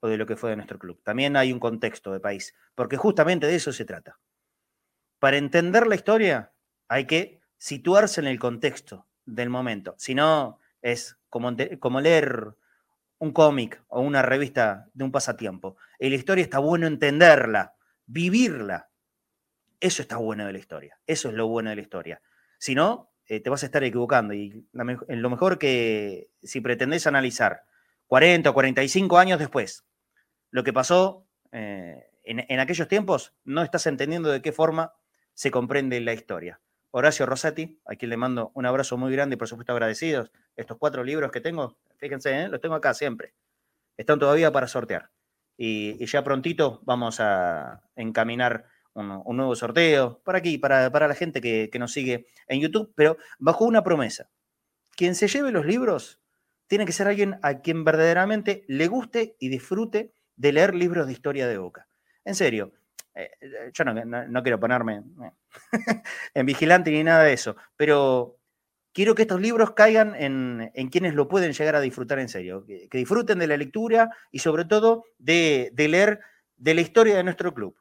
[0.00, 2.96] o de lo que fue de nuestro club, también hay un contexto de país, porque
[2.96, 4.18] justamente de eso se trata.
[5.18, 6.52] Para entender la historia
[6.88, 12.54] hay que situarse en el contexto del momento, si no es como, como leer
[13.18, 15.76] un cómic o una revista de un pasatiempo.
[15.98, 17.74] Y la historia está bueno entenderla,
[18.06, 18.90] vivirla.
[19.80, 20.98] Eso está bueno de la historia.
[21.06, 22.22] Eso es lo bueno de la historia.
[22.58, 24.34] Si no, eh, te vas a estar equivocando.
[24.34, 24.66] Y
[25.08, 27.64] en lo mejor que si pretendés analizar
[28.06, 29.84] 40 o 45 años después
[30.50, 34.94] lo que pasó eh, en, aquellos tiempos, no estás entendiendo de qué forma
[35.34, 36.60] se comprende la historia.
[36.92, 40.30] Horacio Rosati, a quien le mando un abrazo muy grande y por supuesto agradecidos.
[40.56, 42.48] Estos cuatro libros que tengo, fíjense, ¿eh?
[42.48, 43.34] los tengo acá siempre.
[43.96, 45.10] Están todavía para sortear.
[45.58, 48.66] y ya prontito vamos a encaminar
[48.96, 53.64] un, nuevo sorteo, para aquí, para, la gente que, nos sigue en YouTube, pero bajo
[53.64, 54.28] una promesa.
[54.94, 56.20] Quien se lleve los libros
[56.66, 61.12] tiene que ser alguien a quien verdaderamente le guste y disfrute de leer libros de
[61.12, 61.86] historia de Boca.
[62.24, 62.72] En serio,
[63.14, 63.30] eh,
[63.72, 65.32] yo no, quiero ponerme eh,
[66.34, 68.38] en vigilante ni nada de eso, pero
[68.92, 72.88] quiero que estos libros caigan en, quienes lo pueden llegar a disfrutar en serio, que,
[72.90, 76.20] disfruten de la lectura y sobre todo de, de leer
[76.56, 77.76] de la historia de nuestro club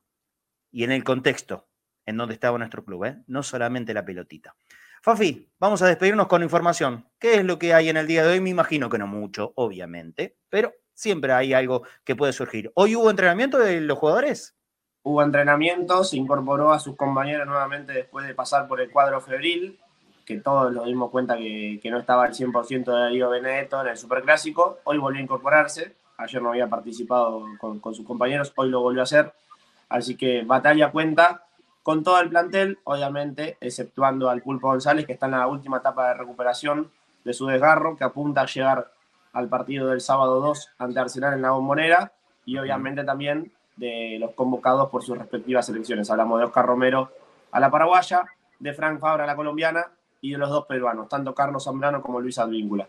[0.75, 1.69] y en el contexto
[2.05, 3.23] en donde estaba nuestro club, ¿eh?
[3.27, 4.57] no solamente la pelotita.
[5.01, 7.07] Fafi, vamos a despedirnos con información.
[7.17, 8.41] ¿Qué es lo que hay en el día de hoy?
[8.41, 12.73] Me imagino que no mucho, obviamente, pero siempre hay algo que puede surgir.
[12.75, 14.57] ¿Hoy hubo entrenamiento de los jugadores?
[15.01, 19.79] Hubo entrenamiento, se incorporó a sus compañeros nuevamente después de pasar por el cuadro febril,
[20.25, 23.97] que todos nos dimos cuenta que, no estaba al 100% de Darío Benedetto en el
[23.97, 24.79] Superclásico.
[24.83, 28.99] Hoy volvió a incorporarse, ayer no había participado con, con sus compañeros, hoy lo volvió
[28.99, 29.31] a hacer
[29.89, 31.43] Así que Batalla cuenta
[31.83, 36.07] con todo el plantel, obviamente, exceptuando al Pulpo González, que está en la última etapa
[36.07, 36.91] de recuperación
[37.23, 38.91] de su desgarro, que apunta a llegar
[39.33, 42.13] al partido del sábado 2 ante Arsenal en la bombonera,
[42.45, 46.09] y obviamente también de los convocados por sus respectivas selecciones.
[46.09, 47.11] Hablamos de Oscar Romero
[47.51, 48.25] a la paraguaya,
[48.59, 49.85] de Frank Fabra a la colombiana
[50.21, 52.87] y de los dos peruanos, tanto Carlos Zambrano como Luis Advíncula.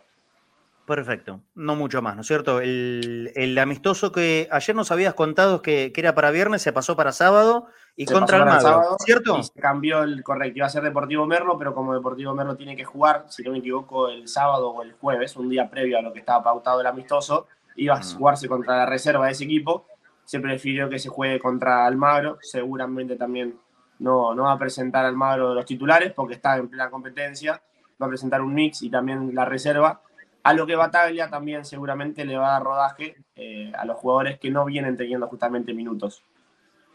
[0.87, 2.61] Perfecto, no mucho más, ¿no es cierto?
[2.61, 7.67] El, amistoso que ayer nos habías contado que, era para viernes se pasó para sábado
[7.97, 9.43] y contra el sábado, ¿cierto?
[9.43, 12.85] se cambió el correcto, iba a ser Deportivo Merlo, pero como Deportivo Merlo tiene que
[12.85, 16.13] jugar, si no me equivoco, el sábado o el jueves, un día previo a lo
[16.13, 18.17] que estaba pautado el amistoso, iba a mm.
[18.17, 19.89] jugarse contra la reserva de ese equipo,
[20.25, 23.59] se prefirió que se juegue contra Almagro, seguramente también
[23.99, 27.61] no, no va a presentar Almagro de los titulares porque está en plena competencia,
[28.01, 30.03] va a presentar un mix y también la reserva
[30.47, 34.39] a lo que Bataglia también seguramente le va a dar rodaje eh, a los jugadores
[34.39, 36.23] que no vienen teniendo justamente minutos.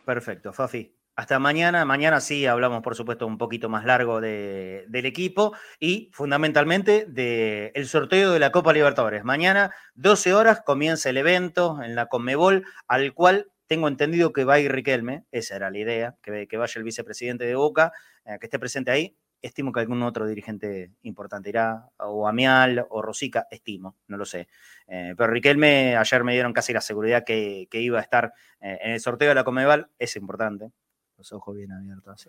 [0.06, 0.96] Perfecto, Fafi.
[1.18, 1.84] Hasta mañana.
[1.84, 8.32] Mañana sí hablamos, por supuesto, un poquito más largo del equipo y fundamentalmente del sorteo
[8.32, 9.26] de la Copa Libertadores.
[9.26, 14.54] Mañana, 12 horas, comienza el evento en la Conmebol, al cual tengo entendido que va
[14.54, 15.26] a ir Riquelme.
[15.30, 17.92] Esa era la idea, que, que vaya el vicepresidente de Boca,
[18.24, 23.02] eh, que esté presente ahí estimo que algún otro dirigente importante irá, o Amial o
[23.02, 24.48] Rosica, estimo, no lo sé.
[24.88, 28.92] Eh, pero Riquelme, ayer me dieron casi la seguridad que, iba a estar eh, en
[28.92, 30.72] el sorteo de la Comeval, es importante.
[31.18, 32.28] Los ojos bien abiertos.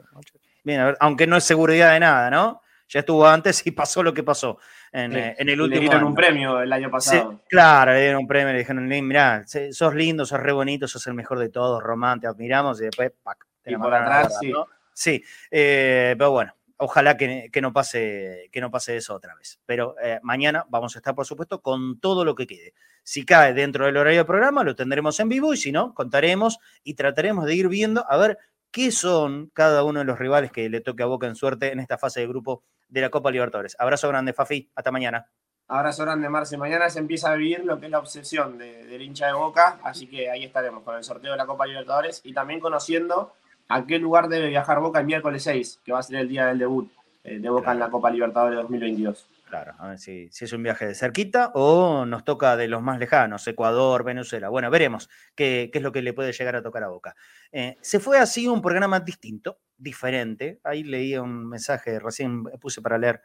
[0.65, 2.61] Bien, a ver, aunque no es seguridad de nada, ¿no?
[2.89, 4.59] Ya estuvo antes y pasó lo que pasó
[4.91, 5.81] en, eh, el último.
[5.81, 7.43] Le dieron un premio el año pasado.
[7.49, 11.15] claro, le dieron un premio, le dijeron, mirá, sos lindo, sos re bonito, sos el
[11.15, 13.47] mejor de todos, Román, te admiramos, y después, ¡pac!
[13.65, 14.53] y por atrás, sí.
[14.95, 16.55] Sí, pero bueno,
[16.85, 19.61] Ojalá que, no pase, que no pase eso otra vez.
[19.67, 22.75] Pero eh, mañana vamos a estar, por supuesto, con todo lo que quede.
[23.05, 26.59] Si cae dentro del horario del programa, lo tendremos en vivo y si no, contaremos
[26.83, 28.37] y trataremos de ir viendo a ver
[28.73, 31.79] qué son cada uno de los rivales que le toque a Boca en suerte en
[31.79, 33.77] esta fase de grupo de la Copa Libertadores.
[33.79, 34.69] Abrazo grande, Fafi.
[34.75, 35.31] Hasta mañana.
[35.69, 36.57] Abrazo grande, Marce.
[36.57, 40.09] Mañana se empieza a vivir lo que es la obsesión del hincha de Boca, así
[40.09, 43.35] que ahí estaremos con el sorteo de la Copa Libertadores y también conociendo
[43.69, 46.47] a qué lugar debe viajar Boca el miércoles 6, que va a ser el día
[46.47, 46.91] del debut
[47.25, 49.29] eh, de Boca en la Copa Libertadores 2022.
[49.49, 52.99] Claro, a ver si, es un viaje de cerquita o nos toca de los más
[52.99, 54.49] lejanos, Ecuador, Venezuela.
[54.49, 57.15] Bueno, veremos qué, es lo que le puede llegar a tocar a Boca.
[57.53, 60.59] Eh, se fue así un programa distinto, diferente.
[60.65, 63.21] Ahí leí un mensaje, recién puse para leer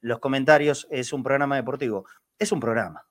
[0.00, 0.88] los comentarios.
[0.90, 2.06] Es un programa deportivo.
[2.38, 3.06] Es un programa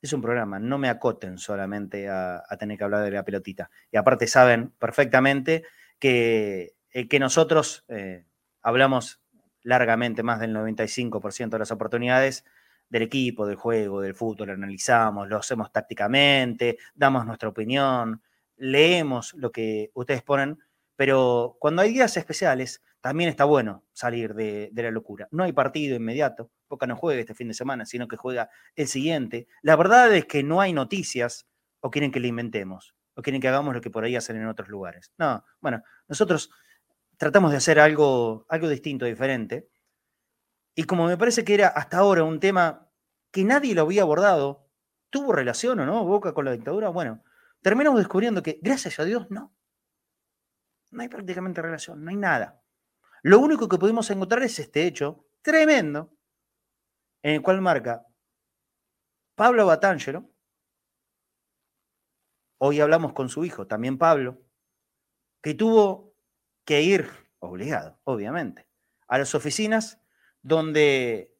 [0.00, 3.70] es un programa, no me acoten solamente a, tener que hablar de la pelotita.
[3.90, 5.64] Y aparte saben perfectamente
[5.98, 8.24] que, eh, que nosotros eh,
[8.62, 9.20] hablamos
[9.62, 12.44] largamente, más del 95% de las oportunidades
[12.88, 18.22] del equipo, del juego, del fútbol, analizamos, lo hacemos tácticamente, damos nuestra opinión,
[18.56, 20.58] leemos lo que ustedes ponen,
[20.96, 25.28] pero cuando hay días especiales, también está bueno salir de, la locura.
[25.30, 28.88] No hay partido inmediato, Boca no juega este fin de semana, sino que juega el
[28.88, 29.46] siguiente.
[29.62, 31.46] La verdad es que no hay noticias
[31.80, 34.46] o quieren que le inventemos o quieren que hagamos lo que por ahí hacen en
[34.46, 35.12] otros lugares.
[35.18, 36.50] No, bueno, nosotros
[37.16, 39.68] tratamos de hacer algo, algo distinto, diferente.
[40.74, 42.88] Y como me parece que era hasta ahora un tema
[43.32, 44.68] que nadie lo había abordado,
[45.10, 46.88] ¿tuvo relación o no Boca con la dictadura?
[46.90, 47.24] Bueno,
[47.62, 49.52] terminamos descubriendo que, gracias a Dios, no.
[50.90, 52.62] No hay prácticamente relación, no hay nada.
[53.22, 56.16] Lo único que pudimos encontrar es este hecho tremendo
[57.22, 58.06] en el cual marca
[59.34, 60.30] Pablo Batangelo.
[62.60, 64.42] Hoy hablamos con su hijo, también Pablo,
[65.42, 66.14] que tuvo
[66.64, 67.08] que ir,
[67.38, 68.68] obligado, obviamente,
[69.06, 70.00] a las oficinas
[70.42, 71.36] donde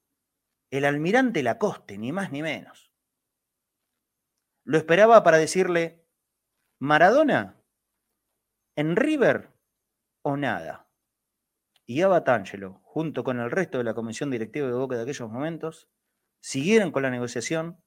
[0.70, 2.92] el almirante Lacoste, ni más ni menos,
[4.64, 6.06] lo esperaba para decirle,
[6.78, 7.60] Maradona,
[8.76, 9.52] en River
[10.22, 10.87] o nada.
[11.90, 15.30] Y a Batangelo, junto con el resto de la comisión directiva de Boca de aquellos
[15.30, 15.88] momentos,
[16.38, 17.82] siguieron con la negociación.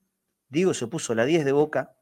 [0.49, 1.95] Diego se puso la 10 de Boca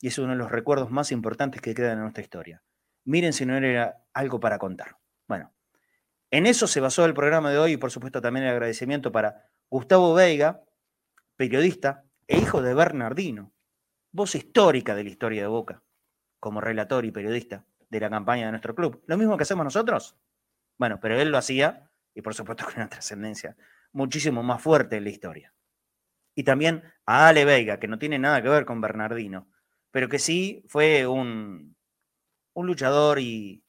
[0.00, 2.62] y es uno de los recuerdos más importantes que quedan en nuestra historia.
[3.04, 4.96] Miren si no era algo para contar.
[5.28, 5.52] Bueno,
[6.30, 9.50] en eso se basó el programa de hoy y por supuesto también el agradecimiento para
[9.68, 10.64] Gustavo Veiga,
[11.36, 13.52] periodista e hijo de Bernardino,
[14.12, 15.82] voz histórica de la historia de Boca,
[16.40, 19.04] como relator y periodista de la campaña de nuestro club.
[19.06, 20.16] Lo mismo que hacemos nosotros.
[20.78, 23.56] Bueno, pero él lo hacía y por supuesto con una trascendencia
[23.92, 25.54] muchísimo más fuerte en la historia.
[26.34, 29.50] Y también a Ale Veiga, que no tiene nada que ver con Bernardino,
[29.90, 31.76] pero que sí fue un,
[32.54, 33.64] un luchador y,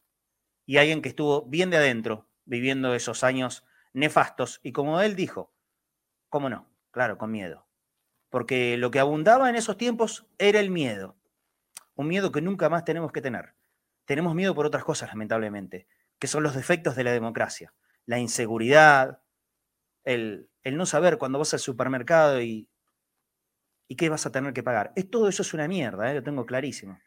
[0.66, 4.60] y alguien que estuvo bien de adentro viviendo esos años nefastos.
[4.62, 5.54] Y como él dijo,
[6.30, 6.70] ¿cómo no?
[6.92, 7.68] Claro, con miedo.
[8.30, 11.18] Porque lo que abundaba en esos tiempos era el miedo.
[11.96, 13.56] Un miedo que nunca más tenemos que tener.
[14.06, 15.88] Tenemos miedo por otras cosas, lamentablemente,
[16.20, 17.74] que son los defectos de la democracia
[18.06, 19.22] la inseguridad,
[20.04, 22.68] el, no saber cuando vas al supermercado y,
[23.96, 24.92] qué vas a tener que pagar.
[24.96, 26.16] Es, todo eso es una mierda, ¿eh?
[26.16, 26.98] lo tengo clarísimo.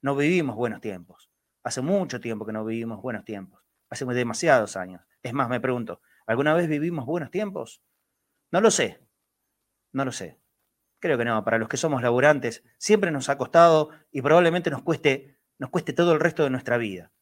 [0.00, 1.28] No vivimos buenos tiempos.
[1.64, 3.64] Hace mucho tiempo que no vivimos buenos tiempos.
[3.90, 5.02] Hace demasiados años.
[5.24, 7.82] Es más, me pregunto, ¿Alguna vez vivimos buenos tiempos?
[8.50, 9.00] No lo sé,
[9.92, 10.40] no lo sé.
[11.00, 14.82] Creo que no, para los que somos laburantes siempre nos ha costado y probablemente nos
[14.82, 17.12] cueste, nos cueste todo el resto de nuestra vida.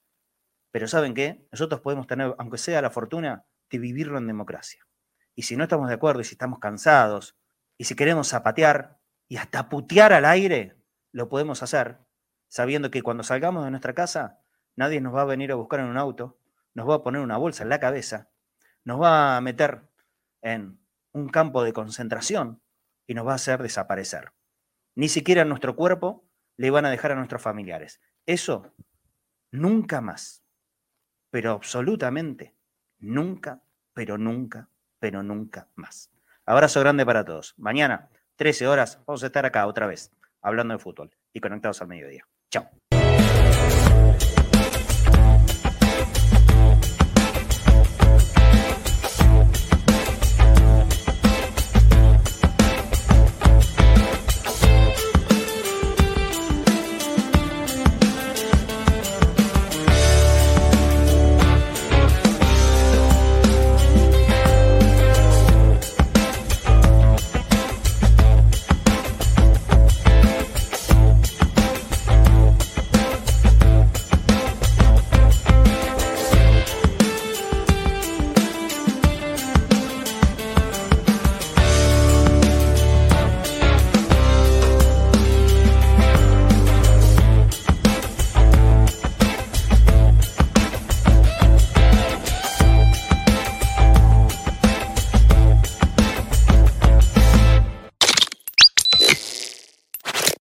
[0.72, 1.46] Pero ¿saben qué?
[1.52, 4.84] Nosotros podemos tener, aunque sea la fortuna, de vivirlo en democracia.
[5.36, 7.36] Y si no estamos de acuerdo y si estamos cansados
[7.78, 10.76] y si queremos zapatear y hasta putear al aire,
[11.12, 11.98] lo podemos hacer
[12.52, 14.42] sabiendo que cuando salgamos de nuestra casa,
[14.76, 16.38] nadie nos va a venir a buscar en un auto,
[16.74, 18.28] nos va a poner una bolsa en la cabeza,
[18.84, 19.88] nos va a meter
[20.42, 20.78] en
[21.12, 22.60] un campo de concentración
[23.06, 24.34] y nos va a hacer desaparecer.
[24.94, 26.28] Ni siquiera nuestro cuerpo
[26.58, 28.02] le van a dejar a nuestros familiares.
[28.26, 28.74] Eso
[29.50, 30.41] nunca más,
[31.32, 32.54] pero absolutamente
[33.00, 33.62] nunca,
[33.94, 34.68] pero nunca,
[34.98, 36.10] pero nunca más.
[36.44, 37.54] Abrazo grande para todos.
[37.56, 41.88] Mañana, 13 horas, vamos a estar acá otra vez, hablando de fútbol y conectados al
[41.88, 42.28] mediodía.
[42.50, 42.81] Chao.